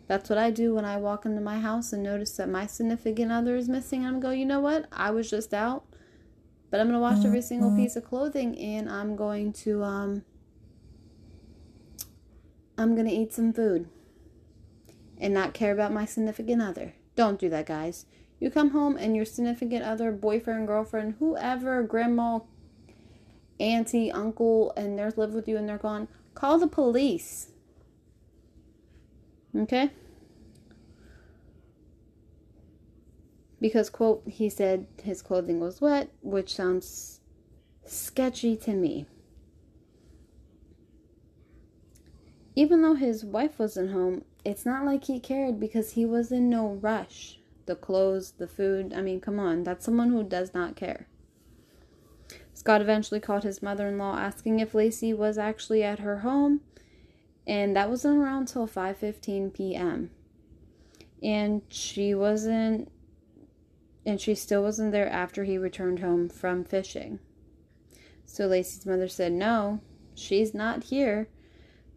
That's 0.07 0.29
what 0.29 0.37
I 0.37 0.51
do 0.51 0.75
when 0.75 0.85
I 0.85 0.97
walk 0.97 1.25
into 1.25 1.41
my 1.41 1.59
house 1.59 1.91
and 1.91 2.03
notice 2.03 2.31
that 2.37 2.49
my 2.49 2.67
significant 2.67 3.31
other 3.31 3.55
is 3.55 3.67
missing. 3.67 4.05
I'm 4.05 4.19
go, 4.19 4.31
you 4.31 4.45
know 4.45 4.59
what? 4.59 4.85
I 4.91 5.11
was 5.11 5.29
just 5.29 5.53
out, 5.53 5.85
but 6.69 6.79
I'm 6.79 6.87
gonna 6.87 6.99
wash 6.99 7.25
every 7.25 7.41
single 7.41 7.69
mm-hmm. 7.69 7.83
piece 7.83 7.95
of 7.95 8.05
clothing 8.05 8.57
and 8.57 8.89
I'm 8.89 9.15
going 9.15 9.51
to 9.53 9.83
um 9.83 10.23
I'm 12.77 12.95
gonna 12.95 13.09
eat 13.09 13.33
some 13.33 13.51
food 13.51 13.87
and 15.17 15.33
not 15.33 15.53
care 15.53 15.71
about 15.71 15.91
my 15.91 16.05
significant 16.05 16.61
other. 16.61 16.93
Don't 17.15 17.39
do 17.39 17.49
that, 17.49 17.65
guys. 17.65 18.05
You 18.39 18.51
come 18.51 18.71
home 18.71 18.97
and 18.97 19.15
your 19.15 19.25
significant 19.25 19.83
other, 19.83 20.11
boyfriend, 20.11 20.67
girlfriend, 20.67 21.15
whoever, 21.19 21.81
grandma, 21.81 22.39
auntie, 23.59 24.11
uncle, 24.11 24.73
and 24.75 24.99
they're 24.99 25.13
live 25.15 25.33
with 25.33 25.47
you 25.47 25.57
and 25.57 25.67
they're 25.67 25.77
gone 25.77 26.09
Call 26.35 26.59
the 26.59 26.67
police. 26.67 27.47
Okay? 29.55 29.91
Because, 33.61 33.89
quote, 33.89 34.23
he 34.27 34.49
said 34.49 34.85
his 35.01 35.21
clothing 35.21 35.59
was 35.59 35.81
wet, 35.81 36.09
which 36.21 36.53
sounds 36.53 37.21
sketchy 37.85 38.55
to 38.57 38.73
me. 38.73 39.05
Even 42.55 42.81
though 42.81 42.95
his 42.95 43.25
wife 43.25 43.59
wasn't 43.59 43.91
home, 43.91 44.23
it's 44.43 44.65
not 44.65 44.85
like 44.85 45.05
he 45.05 45.19
cared 45.19 45.59
because 45.59 45.93
he 45.93 46.05
was 46.05 46.31
in 46.31 46.49
no 46.49 46.67
rush. 46.67 47.39
The 47.65 47.75
clothes, 47.75 48.33
the 48.37 48.47
food, 48.47 48.93
I 48.93 49.01
mean, 49.01 49.19
come 49.19 49.39
on, 49.39 49.63
that's 49.63 49.85
someone 49.85 50.11
who 50.11 50.23
does 50.23 50.53
not 50.53 50.75
care. 50.75 51.07
Scott 52.53 52.81
eventually 52.81 53.19
called 53.19 53.43
his 53.43 53.61
mother 53.61 53.87
in 53.87 53.97
law 53.97 54.17
asking 54.17 54.59
if 54.59 54.73
Laci 54.73 55.15
was 55.15 55.37
actually 55.37 55.83
at 55.83 55.99
her 55.99 56.19
home, 56.19 56.61
and 57.47 57.75
that 57.75 57.89
wasn't 57.89 58.17
around 58.17 58.47
till 58.47 58.67
5:15 58.67 59.53
p.m. 59.53 60.11
And 61.21 61.61
she 61.69 62.13
wasn't 62.13 62.91
and 64.05 64.21
she 64.21 64.35
still 64.35 64.61
wasn't 64.61 64.91
there 64.91 65.09
after 65.09 65.43
he 65.43 65.57
returned 65.57 65.99
home 65.99 66.29
from 66.29 66.63
fishing. 66.63 67.19
So 68.25 68.47
Laci's 68.47 68.85
mother 68.85 69.07
said, 69.07 69.31
"No, 69.31 69.81
she's 70.13 70.53
not 70.53 70.85
here." 70.85 71.27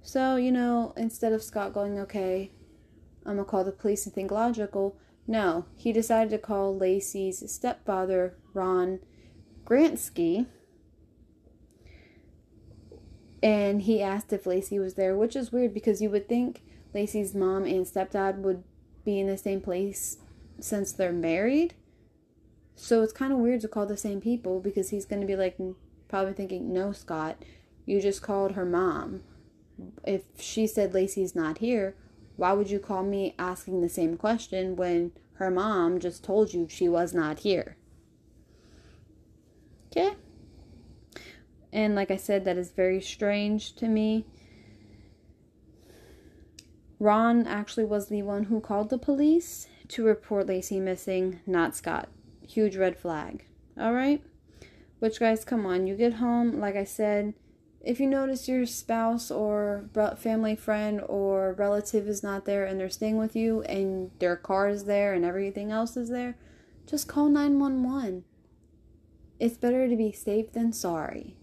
So, 0.03 0.37
you 0.37 0.53
know, 0.53 0.95
instead 0.97 1.33
of 1.33 1.43
Scott 1.43 1.73
going, 1.73 1.99
"Okay, 1.99 2.51
I'm 3.27 3.35
going 3.35 3.45
to 3.45 3.51
call 3.51 3.65
the 3.65 3.73
police 3.73 4.07
and 4.07 4.15
think 4.15 4.31
logical," 4.31 4.97
no, 5.27 5.67
he 5.77 5.93
decided 5.93 6.31
to 6.31 6.39
call 6.39 6.75
Laci's 6.75 7.51
stepfather, 7.51 8.37
Ron 8.55 9.01
Grantski, 9.65 10.47
and 13.43 13.83
he 13.83 14.03
asked 14.03 14.33
if 14.33 14.45
Laci 14.45 14.81
was 14.81 14.95
there, 14.95 15.17
which 15.17 15.37
is 15.37 15.53
weird 15.53 15.73
because 15.73 16.03
you 16.03 16.11
would 16.11 16.29
think 16.29 16.63
Laci's 16.95 17.35
mom 17.35 17.65
and 17.65 17.87
stepdad 17.87 18.39
would 18.39 18.65
be 19.05 19.21
in 19.21 19.27
the 19.27 19.39
same 19.39 19.61
place 19.61 20.19
since 20.61 20.93
they're 20.93 21.13
married. 21.13 21.75
So 22.75 23.03
it's 23.03 23.13
kind 23.13 23.33
of 23.33 23.39
weird 23.39 23.61
to 23.63 23.69
call 23.69 23.87
the 23.87 23.97
same 23.97 24.21
people 24.21 24.61
because 24.61 24.91
he's 24.91 25.05
going 25.05 25.21
to 25.21 25.27
be 25.27 25.37
like 25.37 25.59
probably 26.09 26.33
thinking, 26.33 26.73
"No, 26.73 26.93
Scott, 26.93 27.45
you 27.87 28.01
just 28.01 28.23
called 28.23 28.53
her 28.53 28.65
mom. 28.65 29.23
If 30.05 30.23
she 30.39 30.67
said 30.67 30.93
Laci's 30.93 31.35
not 31.35 31.59
here, 31.59 31.95
why 32.37 32.53
would 32.53 32.71
you 32.71 32.79
call 32.79 33.03
me 33.05 33.35
asking 33.39 33.81
the 33.81 33.89
same 33.89 34.17
question 34.17 34.77
when 34.77 35.13
her 35.35 35.51
mom 35.51 36.01
just 36.01 36.25
told 36.25 36.53
you 36.53 36.67
she 36.69 36.89
was 36.89 37.15
not 37.15 37.41
here?" 37.41 37.77
Okay? 39.91 40.17
And 41.73 41.95
like 41.95 42.11
I 42.11 42.17
said, 42.17 42.45
that 42.45 42.57
is 42.57 42.71
very 42.71 43.01
strange 43.01 43.75
to 43.77 43.89
me. 43.89 44.25
Ron 46.99 47.47
actually 47.47 47.85
was 47.85 48.09
the 48.09 48.23
one 48.23 48.45
who 48.45 48.61
called 48.61 48.91
the 48.91 48.99
police 48.99 49.69
to 49.89 50.05
report 50.05 50.47
Laci 50.47 50.81
missing, 50.81 51.41
not 51.47 51.77
Scott. 51.77 52.09
Huge 52.47 52.77
red 52.77 52.99
flag. 52.99 53.45
All 53.79 53.93
right? 53.93 54.23
Which, 54.99 55.21
guys, 55.21 55.45
come 55.45 55.65
on. 55.65 55.87
You 55.87 55.95
get 55.95 56.15
home, 56.15 56.59
like 56.59 56.75
I 56.75 56.85
said, 56.85 57.35
if 57.81 58.01
you 58.01 58.07
notice 58.07 58.49
your 58.49 58.67
spouse 58.67 59.31
or 59.31 59.89
family 60.19 60.57
friend 60.57 61.01
or 61.09 61.55
relative 61.55 62.09
is 62.09 62.23
not 62.23 62.45
there 62.45 62.65
and 62.65 62.79
they're 62.79 62.91
staying 62.91 63.17
with 63.17 63.37
you 63.37 63.63
and 63.63 64.11
their 64.19 64.37
car 64.37 64.69
is 64.69 64.85
there 64.85 65.15
and 65.15 65.25
everything 65.25 65.71
else 65.71 65.97
is 65.97 66.11
there, 66.11 66.37
just 66.87 67.07
call 67.09 67.29
911. 67.29 68.25
It's 69.39 69.57
better 69.57 69.89
to 69.89 69.97
be 69.97 70.11
safe 70.11 70.53
than 70.53 70.73
sorry. 70.73 71.38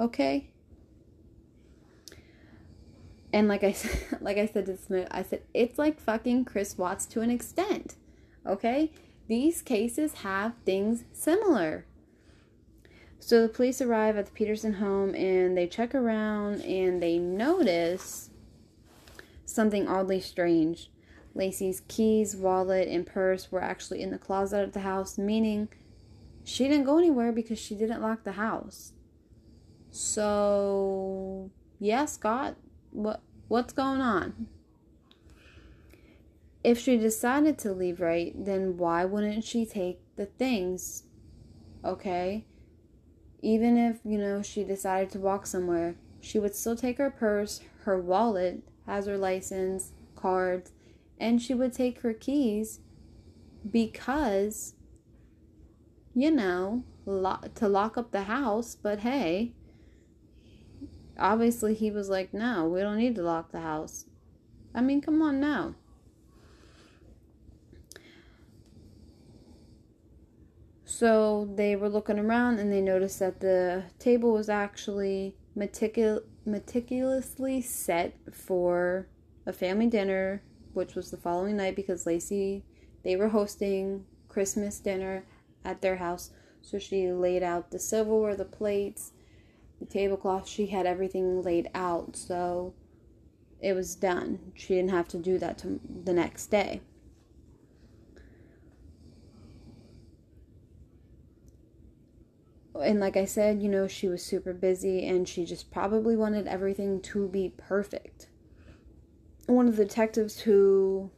Okay? 0.00 0.50
And 3.32 3.46
like 3.46 3.62
I 3.62 3.72
said, 3.72 4.18
like 4.20 4.38
I 4.38 4.46
said 4.46 4.66
to 4.66 4.76
Smith, 4.76 5.08
I 5.10 5.22
said 5.22 5.42
it's 5.54 5.78
like 5.78 6.00
fucking 6.00 6.46
Chris 6.46 6.78
Watts 6.78 7.06
to 7.06 7.20
an 7.20 7.30
extent. 7.30 7.96
Okay? 8.46 8.90
These 9.28 9.62
cases 9.62 10.14
have 10.14 10.54
things 10.64 11.04
similar. 11.12 11.84
So 13.20 13.42
the 13.42 13.48
police 13.48 13.82
arrive 13.82 14.16
at 14.16 14.26
the 14.26 14.32
Peterson 14.32 14.74
home 14.74 15.14
and 15.14 15.56
they 15.56 15.66
check 15.66 15.94
around 15.94 16.62
and 16.62 17.02
they 17.02 17.18
notice 17.18 18.30
something 19.44 19.86
oddly 19.86 20.20
strange. 20.20 20.90
Laci's 21.34 21.82
keys, 21.86 22.34
wallet, 22.34 22.88
and 22.88 23.06
purse 23.06 23.52
were 23.52 23.62
actually 23.62 24.02
in 24.02 24.10
the 24.10 24.18
closet 24.18 24.64
of 24.64 24.72
the 24.72 24.80
house, 24.80 25.16
meaning 25.16 25.68
she 26.42 26.66
didn't 26.66 26.86
go 26.86 26.98
anywhere 26.98 27.30
because 27.30 27.58
she 27.58 27.74
didn't 27.74 28.02
lock 28.02 28.24
the 28.24 28.32
house. 28.32 28.94
So, 29.90 31.50
yeah, 31.78 32.04
Scott, 32.04 32.56
what 32.90 33.22
what's 33.48 33.72
going 33.72 34.00
on? 34.00 34.46
If 36.62 36.78
she 36.78 36.96
decided 36.96 37.58
to 37.58 37.72
leave 37.72 38.00
right, 38.00 38.32
then 38.36 38.76
why 38.76 39.04
wouldn't 39.04 39.44
she 39.44 39.64
take 39.64 40.00
the 40.16 40.26
things? 40.26 41.04
Okay? 41.84 42.44
Even 43.42 43.78
if, 43.78 44.00
you 44.04 44.18
know, 44.18 44.42
she 44.42 44.62
decided 44.62 45.10
to 45.10 45.18
walk 45.18 45.46
somewhere, 45.46 45.96
she 46.20 46.38
would 46.38 46.54
still 46.54 46.76
take 46.76 46.98
her 46.98 47.10
purse, 47.10 47.62
her 47.84 47.98
wallet, 47.98 48.62
has 48.86 49.06
her 49.06 49.16
license, 49.16 49.92
cards, 50.14 50.72
and 51.18 51.40
she 51.40 51.54
would 51.54 51.72
take 51.72 52.02
her 52.02 52.12
keys 52.12 52.80
because 53.68 54.74
you 56.14 56.30
know, 56.30 56.84
to 57.06 57.68
lock 57.68 57.96
up 57.96 58.10
the 58.10 58.24
house, 58.24 58.74
but 58.74 59.00
hey, 59.00 59.52
obviously 61.20 61.74
he 61.74 61.90
was 61.90 62.08
like, 62.08 62.32
no, 62.32 62.66
we 62.68 62.80
don't 62.80 62.98
need 62.98 63.14
to 63.16 63.22
lock 63.22 63.52
the 63.52 63.60
house. 63.60 64.06
I 64.74 64.80
mean, 64.80 65.00
come 65.00 65.20
on 65.22 65.40
now. 65.40 65.74
So 70.84 71.48
they 71.54 71.76
were 71.76 71.88
looking 71.88 72.18
around 72.18 72.58
and 72.58 72.72
they 72.72 72.80
noticed 72.80 73.20
that 73.20 73.40
the 73.40 73.84
table 73.98 74.32
was 74.32 74.48
actually 74.48 75.36
meticul- 75.56 76.24
meticulously 76.44 77.62
set 77.62 78.16
for 78.32 79.08
a 79.46 79.52
family 79.52 79.86
dinner, 79.86 80.42
which 80.72 80.94
was 80.94 81.10
the 81.10 81.16
following 81.16 81.56
night 81.56 81.76
because 81.76 82.04
Laci, 82.04 82.62
they 83.02 83.16
were 83.16 83.28
hosting 83.28 84.04
Christmas 84.28 84.78
dinner 84.78 85.24
at 85.64 85.80
their 85.80 85.96
house. 85.96 86.30
So 86.60 86.78
she 86.78 87.10
laid 87.10 87.42
out 87.42 87.70
the 87.70 87.78
silverware, 87.78 88.36
the 88.36 88.44
plates, 88.44 89.12
the 89.80 89.86
tablecloth. 89.86 90.46
She 90.46 90.66
had 90.66 90.86
everything 90.86 91.42
laid 91.42 91.68
out. 91.74 92.14
So 92.16 92.74
it 93.60 93.72
was 93.72 93.96
done. 93.96 94.52
She 94.54 94.74
didn't 94.74 94.90
have 94.90 95.08
to 95.08 95.18
do 95.18 95.38
that 95.38 95.58
to 95.58 95.80
the 96.04 96.12
next 96.12 96.46
day. 96.46 96.80
And 102.80 103.00
like 103.00 103.16
I 103.16 103.26
said, 103.26 103.60
you 103.60 103.68
know, 103.68 103.86
she 103.86 104.08
was 104.08 104.22
super 104.22 104.54
busy 104.54 105.06
and 105.06 105.28
she 105.28 105.44
just 105.44 105.70
probably 105.70 106.16
wanted 106.16 106.46
everything 106.46 107.00
to 107.02 107.28
be 107.28 107.52
perfect. 107.56 108.28
One 109.46 109.68
of 109.68 109.76
the 109.76 109.84
detectives 109.84 110.40
who 110.40 111.10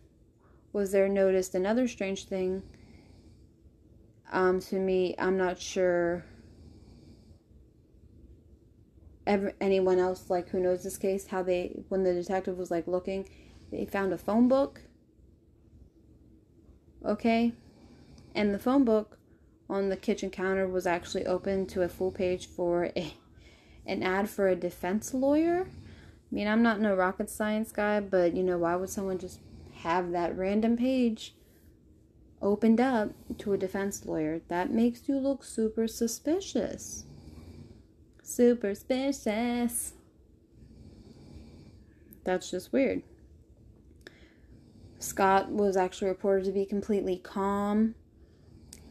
was 0.72 0.90
there 0.90 1.09
noticed 1.09 1.55
another 1.55 1.87
strange 1.87 2.25
thing 2.25 2.62
um, 4.33 4.61
to 4.61 4.77
me, 4.77 5.14
I'm 5.18 5.37
not 5.37 5.61
sure 5.61 6.25
ever 9.27 9.53
anyone 9.61 9.99
else 9.99 10.29
like 10.29 10.49
who 10.49 10.61
knows 10.61 10.83
this 10.83 10.97
case 10.97 11.29
how 11.29 11.43
they 11.43 11.83
when 11.89 12.03
the 12.03 12.13
detective 12.13 12.59
was 12.59 12.71
like 12.71 12.87
looking, 12.87 13.29
they 13.71 13.85
found 13.85 14.13
a 14.13 14.19
phone 14.19 14.49
book. 14.49 14.83
Okay, 17.05 17.53
and 18.35 18.55
the 18.55 18.59
phone 18.59 18.85
book 18.85 19.19
on 19.69 19.89
the 19.89 19.97
kitchen 19.97 20.31
counter 20.31 20.69
was 20.69 20.87
actually 20.87 21.27
open 21.27 21.67
to 21.67 21.83
a 21.83 21.88
full 21.88 22.11
page 22.11 22.46
for 22.46 22.90
a 22.96 23.15
an 23.87 24.03
ad 24.03 24.31
for 24.31 24.49
a 24.49 24.57
defense 24.57 25.13
lawyer. 25.13 25.67
I 25.67 26.35
mean, 26.35 26.46
I'm 26.46 26.63
not 26.63 26.81
no 26.81 26.94
rocket 26.94 27.29
science 27.29 27.73
guy, 27.73 28.01
but 28.01 28.35
you 28.35 28.42
know, 28.42 28.59
why 28.59 28.77
would 28.77 28.90
someone 28.90 29.19
just 29.19 29.40
have 29.83 30.13
that 30.13 30.37
random 30.37 30.77
page 30.77 31.35
opened 32.42 32.81
up 32.81 33.11
to 33.38 33.53
a 33.53 33.59
defense 33.59 34.05
lawyer, 34.05 34.40
that 34.49 34.71
makes 34.71 35.09
you 35.09 35.17
look 35.17 35.44
super 35.44 35.87
suspicious. 35.87 37.05
Super 38.33 38.75
suspicious. 38.75 39.93
That's 42.25 42.51
just 42.51 42.73
weird. 42.73 43.03
Scott 44.99 45.51
was 45.51 45.77
actually 45.77 46.09
reported 46.09 46.47
to 46.47 46.53
be 46.53 46.65
completely 46.65 47.19
calm, 47.19 47.95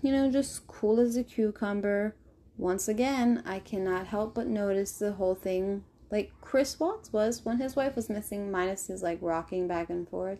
you 0.03 0.11
know, 0.11 0.29
just 0.29 0.67
cool 0.67 0.99
as 0.99 1.17
a 1.17 1.23
cucumber. 1.23 2.15
Once 2.55 2.87
again, 2.87 3.41
I 3.43 3.57
cannot 3.57 4.05
help 4.05 4.35
but 4.35 4.45
notice 4.45 4.99
the 4.99 5.13
whole 5.13 5.33
thing 5.33 5.85
like 6.11 6.31
Chris 6.41 6.79
Watts 6.79 7.11
was 7.11 7.43
when 7.43 7.57
his 7.57 7.75
wife 7.75 7.95
was 7.95 8.09
missing, 8.09 8.51
minus 8.51 8.85
his 8.87 9.01
like 9.01 9.17
rocking 9.21 9.67
back 9.67 9.89
and 9.89 10.07
forth 10.07 10.39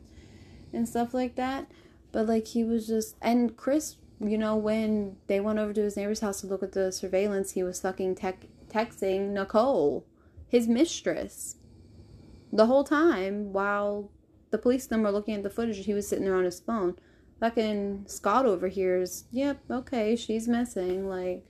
and 0.72 0.88
stuff 0.88 1.16
like 1.16 1.34
that. 1.38 1.72
But 2.12 2.28
like 2.28 2.46
he 2.50 2.64
was 2.64 2.86
just 2.86 3.16
and 3.20 3.58
Chris, 3.58 3.96
you 4.20 4.38
know, 4.38 4.56
when 4.58 5.18
they 5.26 5.40
went 5.40 5.58
over 5.58 5.74
to 5.74 5.82
his 5.82 5.98
neighbor's 5.98 6.20
house 6.20 6.42
to 6.42 6.48
look 6.48 6.62
at 6.62 6.74
the 6.74 6.92
surveillance, 6.92 7.54
he 7.54 7.64
was 7.64 7.82
fucking 7.82 8.14
tech, 8.14 8.46
texting 8.72 9.30
Nicole, 9.30 10.06
his 10.48 10.68
mistress. 10.68 11.58
the 12.52 12.66
whole 12.66 12.84
time 12.84 13.54
while 13.54 14.12
the 14.52 14.58
police 14.58 14.86
them 14.86 15.04
were 15.04 15.12
looking 15.12 15.36
at 15.36 15.44
the 15.44 15.50
footage. 15.50 15.86
He 15.86 15.94
was 15.94 16.08
sitting 16.08 16.26
there 16.26 16.36
on 16.36 16.44
his 16.44 16.60
phone. 16.60 16.98
Fucking 17.40 18.04
Scott 18.08 18.46
over 18.46 18.68
here 18.68 19.02
is, 19.02 19.26
yep, 19.32 19.60
okay, 19.70 20.16
she's 20.16 20.48
missing. 20.48 21.08
Like, 21.08 21.46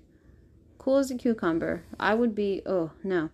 cool 0.78 0.98
as 0.98 1.12
a 1.12 1.16
cucumber. 1.16 1.84
I 2.00 2.14
would 2.14 2.36
be, 2.36 2.62
oh, 2.66 2.92
no. 3.04 3.30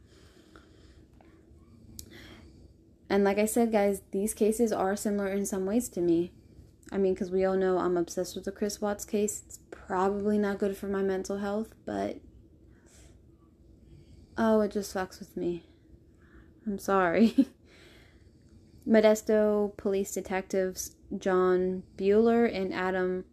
And 3.09 3.23
like 3.23 3.37
I 3.37 3.45
said, 3.45 3.71
guys, 3.71 4.01
these 4.11 4.33
cases 4.33 4.71
are 4.71 4.95
similar 4.95 5.29
in 5.29 5.45
some 5.45 5.65
ways 5.65 5.87
to 5.89 6.01
me. 6.01 6.31
I 6.91 6.97
mean, 6.97 7.13
because 7.13 7.31
we 7.31 7.45
all 7.45 7.55
know 7.55 7.77
I'm 7.77 7.97
obsessed 7.97 8.35
with 8.35 8.45
the 8.45 8.51
Chris 8.51 8.81
Watts 8.81 9.05
case. 9.05 9.43
It's 9.45 9.59
probably 9.71 10.37
not 10.37 10.57
good 10.57 10.75
for 10.77 10.87
my 10.87 11.03
mental 11.03 11.37
health, 11.37 11.75
but 11.85 12.17
oh, 14.37 14.61
it 14.61 14.71
just 14.71 14.93
fucks 14.93 15.19
with 15.19 15.35
me. 15.35 15.63
I'm 16.65 16.79
sorry. 16.79 17.47
Modesto 18.87 19.75
police 19.77 20.13
detectives 20.13 20.95
John 21.17 21.83
Buehler 21.97 22.53
and 22.53 22.73
Adam 22.73 23.25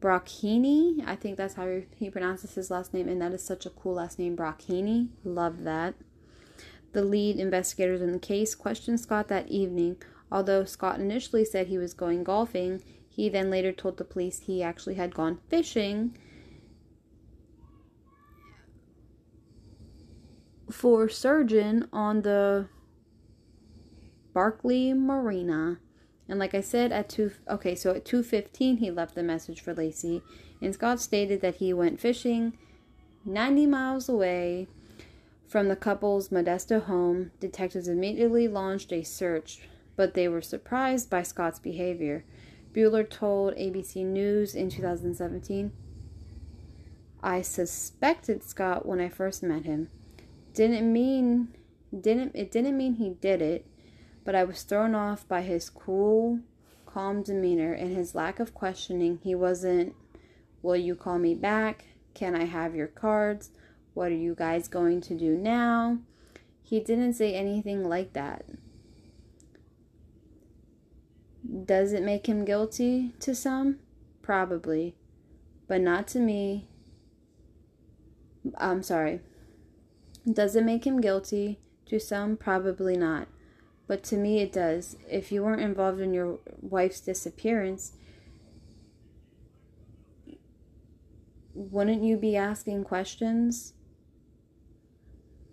Brocchini. 0.00 1.06
I 1.06 1.16
think 1.16 1.36
that's 1.36 1.54
how 1.54 1.82
he 1.96 2.10
pronounces 2.10 2.54
his 2.54 2.70
last 2.70 2.92
name, 2.92 3.08
and 3.08 3.20
that 3.20 3.32
is 3.32 3.44
such 3.44 3.66
a 3.66 3.70
cool 3.70 3.94
last 3.94 4.18
name, 4.18 4.36
Brocchini. 4.36 5.08
Love 5.24 5.62
that. 5.64 5.94
The 6.92 7.02
lead 7.02 7.36
investigators 7.36 8.00
in 8.00 8.12
the 8.12 8.18
case 8.18 8.54
questioned 8.54 9.00
Scott 9.00 9.28
that 9.28 9.48
evening. 9.48 9.96
Although 10.32 10.64
Scott 10.64 10.98
initially 10.98 11.44
said 11.44 11.66
he 11.66 11.78
was 11.78 11.94
going 11.94 12.24
golfing, 12.24 12.82
he 13.08 13.28
then 13.28 13.50
later 13.50 13.72
told 13.72 13.96
the 13.96 14.04
police 14.04 14.40
he 14.40 14.62
actually 14.62 14.94
had 14.94 15.14
gone 15.14 15.38
fishing 15.48 16.16
for 20.70 21.08
sturgeon 21.08 21.88
on 21.92 22.22
the 22.22 22.68
Berkeley 24.32 24.92
Marina. 24.92 25.78
And 26.28 26.38
like 26.38 26.54
I 26.54 26.60
said, 26.60 26.92
at 26.92 27.08
two 27.08 27.32
okay, 27.48 27.74
so 27.74 27.92
at 27.92 28.04
two 28.04 28.22
fifteen 28.22 28.78
he 28.78 28.90
left 28.90 29.14
the 29.14 29.22
message 29.22 29.60
for 29.60 29.74
Laci, 29.74 30.22
and 30.60 30.74
Scott 30.74 31.00
stated 31.00 31.40
that 31.40 31.56
he 31.56 31.72
went 31.72 32.00
fishing 32.00 32.58
ninety 33.24 33.66
miles 33.66 34.08
away 34.08 34.66
from 35.46 35.68
the 35.68 35.76
couple's 35.76 36.30
Modesto 36.30 36.82
home. 36.82 37.30
Detectives 37.38 37.86
immediately 37.88 38.48
launched 38.48 38.92
a 38.92 39.04
search, 39.04 39.68
but 39.94 40.14
they 40.14 40.26
were 40.26 40.42
surprised 40.42 41.08
by 41.08 41.22
Scott's 41.22 41.60
behavior. 41.60 42.24
Buehler 42.74 43.08
told 43.08 43.54
ABC 43.54 44.04
News 44.04 44.54
in 44.54 44.68
2017, 44.68 45.72
"I 47.22 47.40
suspected 47.40 48.42
Scott 48.42 48.84
when 48.84 49.00
I 49.00 49.08
first 49.08 49.42
met 49.42 49.64
him. 49.64 49.88
Didn't 50.56 50.92
mean 50.92 51.48
didn't 51.98 52.32
it 52.34 52.50
didn't 52.50 52.76
mean 52.76 52.94
he 52.94 53.10
did 53.10 53.40
it." 53.40 53.66
but 54.26 54.34
I 54.34 54.42
was 54.42 54.64
thrown 54.64 54.94
off 54.94 55.26
by 55.26 55.42
his 55.42 55.70
cool, 55.70 56.40
calm 56.84 57.22
demeanor 57.22 57.72
and 57.72 57.96
his 57.96 58.14
lack 58.14 58.40
of 58.40 58.52
questioning. 58.52 59.20
He 59.22 59.34
wasn't, 59.34 59.94
Will 60.62 60.76
you 60.76 60.96
call 60.96 61.20
me 61.20 61.32
back? 61.34 61.84
Can 62.12 62.34
I 62.34 62.44
have 62.44 62.74
your 62.74 62.88
cards? 62.88 63.50
What 63.94 64.10
are 64.10 64.16
you 64.16 64.34
guys 64.34 64.66
going 64.66 65.00
to 65.02 65.14
do 65.14 65.36
now? 65.38 65.98
He 66.60 66.80
didn't 66.80 67.14
say 67.14 67.34
anything 67.34 67.88
like 67.88 68.14
that. 68.14 68.44
Does 71.64 71.92
it 71.92 72.02
make 72.02 72.28
him 72.28 72.44
guilty 72.44 73.12
to 73.20 73.32
some? 73.32 73.78
Probably, 74.22 74.96
but 75.68 75.80
not 75.80 76.08
to 76.08 76.18
me. 76.18 76.66
I'm 78.58 78.82
sorry. 78.82 79.20
Does 80.30 80.56
it 80.56 80.64
make 80.64 80.86
him 80.86 81.00
guilty 81.00 81.60
to 81.86 82.00
some? 82.00 82.36
Probably 82.36 82.96
not. 82.96 83.28
But 83.86 84.02
to 84.04 84.16
me, 84.16 84.40
it 84.40 84.52
does. 84.52 84.96
If 85.08 85.30
you 85.30 85.44
weren't 85.44 85.60
involved 85.60 86.00
in 86.00 86.12
your 86.12 86.40
wife's 86.60 87.00
disappearance, 87.00 87.92
wouldn't 91.54 92.02
you 92.02 92.16
be 92.16 92.36
asking 92.36 92.84
questions 92.84 93.74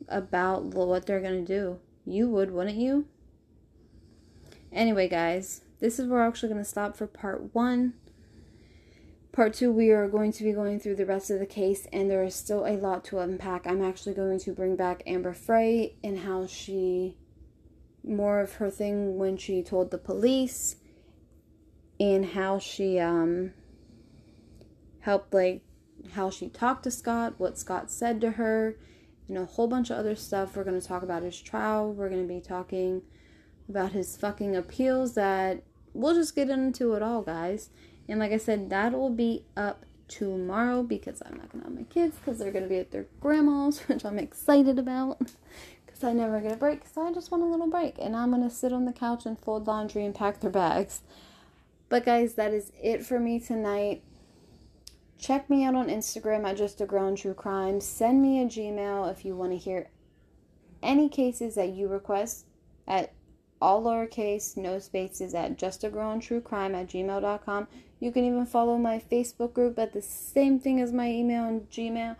about 0.07 0.63
what 0.63 1.05
they're 1.05 1.21
going 1.21 1.45
to 1.45 1.59
do? 1.59 1.79
You 2.05 2.27
would, 2.29 2.51
wouldn't 2.51 2.77
you? 2.77 3.05
Anyway, 4.71 5.07
guys, 5.07 5.61
this 5.79 5.99
is 5.99 6.07
where 6.07 6.19
we're 6.19 6.27
actually 6.27 6.49
going 6.49 6.63
to 6.63 6.69
stop 6.69 6.97
for 6.97 7.05
part 7.05 7.53
one. 7.53 7.93
Part 9.33 9.55
two, 9.55 9.71
we 9.71 9.89
are 9.89 10.07
going 10.07 10.31
to 10.31 10.43
be 10.43 10.51
going 10.51 10.79
through 10.79 10.97
the 10.97 11.07
rest 11.07 11.31
of 11.31 11.39
the 11.39 11.47
case, 11.47 11.87
and 11.91 12.07
there 12.07 12.23
is 12.23 12.35
still 12.35 12.67
a 12.67 12.77
lot 12.77 13.03
to 13.05 13.17
unpack. 13.17 13.65
I'm 13.65 13.81
actually 13.81 14.13
going 14.13 14.39
to 14.41 14.51
bring 14.51 14.75
back 14.75 15.01
Amber 15.07 15.33
Frey 15.33 15.95
and 16.03 16.19
how 16.19 16.45
she 16.45 17.17
more 18.03 18.41
of 18.41 18.53
her 18.53 18.69
thing 18.69 19.17
when 19.17 19.35
she 19.37 19.63
told 19.63 19.89
the 19.89 19.97
police 19.97 20.75
and 21.99 22.25
how 22.25 22.59
she 22.59 22.99
um 22.99 23.53
helped 24.99 25.33
like 25.33 25.63
how 26.11 26.29
she 26.29 26.47
talked 26.47 26.83
to 26.83 26.91
Scott, 26.91 27.33
what 27.39 27.57
Scott 27.57 27.89
said 27.89 28.21
to 28.21 28.31
her, 28.31 28.77
and 29.27 29.35
a 29.39 29.45
whole 29.45 29.67
bunch 29.67 29.89
of 29.89 29.97
other 29.97 30.15
stuff. 30.15 30.55
We're 30.55 30.63
going 30.63 30.79
to 30.79 30.87
talk 30.87 31.01
about 31.01 31.23
his 31.23 31.41
trial. 31.41 31.91
We're 31.91 32.09
going 32.09 32.27
to 32.27 32.31
be 32.31 32.39
talking 32.39 33.01
about 33.67 33.93
his 33.93 34.15
fucking 34.15 34.55
appeals 34.55 35.15
that 35.15 35.63
we'll 35.91 36.13
just 36.13 36.35
get 36.35 36.51
into 36.51 36.93
it 36.93 37.01
all, 37.01 37.23
guys. 37.23 37.71
And 38.07 38.19
like 38.19 38.31
I 38.31 38.37
said, 38.37 38.69
that 38.69 38.93
will 38.93 39.09
be 39.09 39.45
up 39.55 39.85
tomorrow 40.07 40.83
because 40.83 41.21
I'm 41.25 41.37
not 41.37 41.49
to 41.63 41.69
have 41.69 41.77
my 41.77 41.83
kids 41.83 42.17
because 42.17 42.39
they're 42.39 42.51
to 42.51 42.69
be 42.69 42.77
at 42.77 42.91
their 42.91 43.07
grandma's, 43.19 43.79
which 43.87 44.05
I'm 44.05 44.19
excited 44.19 44.77
about. 44.77 45.19
Because 45.85 46.03
I 46.03 46.13
never 46.13 46.39
get 46.41 46.53
a 46.53 46.57
break 46.57 46.81
so 46.87 47.07
I 47.07 47.13
just 47.13 47.31
want 47.31 47.43
a 47.43 47.47
little 47.47 47.67
break. 47.67 47.95
And 47.99 48.15
I'm 48.15 48.31
to 48.41 48.49
sit 48.49 48.73
on 48.73 48.85
the 48.85 48.93
couch 48.93 49.25
and 49.25 49.39
fold 49.39 49.67
laundry 49.67 50.05
and 50.05 50.13
pack 50.13 50.41
their 50.41 50.51
bags. 50.51 51.01
But, 51.89 52.05
guys, 52.05 52.33
that 52.33 52.53
is 52.53 52.71
it 52.81 53.05
for 53.05 53.19
me 53.19 53.39
tonight. 53.39 54.03
Check 55.19 55.49
me 55.49 55.63
out 55.63 55.75
on 55.75 55.87
Instagram 55.87 56.43
at 56.45 56.57
Just 56.57 56.81
a 56.81 56.85
Girl 56.85 57.15
True 57.15 57.33
Crime. 57.33 57.79
Send 57.79 58.21
me 58.21 58.41
a 58.41 58.45
Gmail 58.45 59.09
if 59.11 59.23
you 59.23 59.35
want 59.35 59.51
to 59.51 59.57
hear 59.57 59.89
any 60.81 61.07
cases 61.07 61.55
that 61.55 61.69
you 61.69 61.87
request 61.87 62.45
at 62.87 63.13
all 63.61 63.83
lowercase, 63.83 64.57
no 64.57 64.79
spaces 64.79 65.33
at 65.33 65.57
Just 65.57 65.85
a 65.85 65.89
Girl 65.89 66.19
True 66.19 66.41
Crime 66.41 66.75
at 66.75 66.87
gmail.com. 66.87 67.67
You 68.03 68.11
can 68.11 68.25
even 68.25 68.45
follow 68.45 68.77
my 68.77 68.99
Facebook 68.99 69.53
group 69.53 69.79
at 69.79 69.93
the 69.93 70.01
same 70.01 70.59
thing 70.59 70.81
as 70.81 70.91
my 70.91 71.07
email 71.09 71.45
and 71.45 71.69
Gmail. 71.69 72.17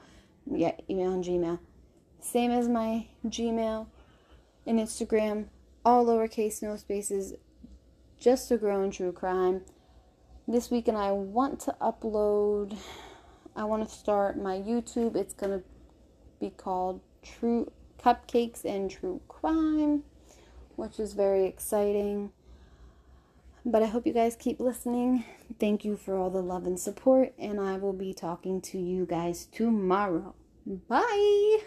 Yeah, 0.50 0.72
email 0.90 1.12
and 1.12 1.22
Gmail. 1.22 1.60
Same 2.22 2.52
as 2.52 2.70
my 2.70 3.08
Gmail 3.28 3.88
and 4.66 4.80
Instagram, 4.80 5.48
all 5.84 6.06
lowercase, 6.06 6.64
no 6.64 6.78
spaces, 6.78 7.34
just 8.18 8.50
a 8.50 8.56
girl 8.56 8.82
in 8.82 8.92
true 8.92 9.12
crime. 9.12 9.64
This 10.48 10.72
weekend 10.72 10.96
I 10.96 11.12
want 11.12 11.60
to 11.66 11.76
upload, 11.82 12.78
I 13.54 13.66
want 13.66 13.86
to 13.86 13.94
start 13.94 14.42
my 14.42 14.56
YouTube. 14.56 15.18
It's 15.18 15.34
going 15.34 15.52
to 15.52 15.66
be 16.40 16.52
called 16.52 17.02
True 17.22 17.70
Cupcakes 18.02 18.64
and 18.64 18.90
True 18.90 19.20
Crime, 19.28 20.04
which 20.78 20.98
is 20.98 21.12
very 21.12 21.46
exciting. 21.46 22.32
But 23.66 23.82
I 23.82 23.86
hope 23.86 24.06
you 24.06 24.14
guys 24.14 24.36
keep 24.36 24.60
listening. 24.60 25.24
Thank 25.60 25.86
you 25.86 25.96
for 25.96 26.18
all 26.18 26.30
the 26.30 26.42
love 26.42 26.66
and 26.66 26.80
support, 26.80 27.34
and 27.40 27.62
I 27.62 27.78
will 27.78 27.94
be 27.94 28.14
talking 28.14 28.60
to 28.62 28.78
you 28.78 29.06
guys 29.06 29.46
tomorrow. 29.46 30.36
Bye. 30.66 31.60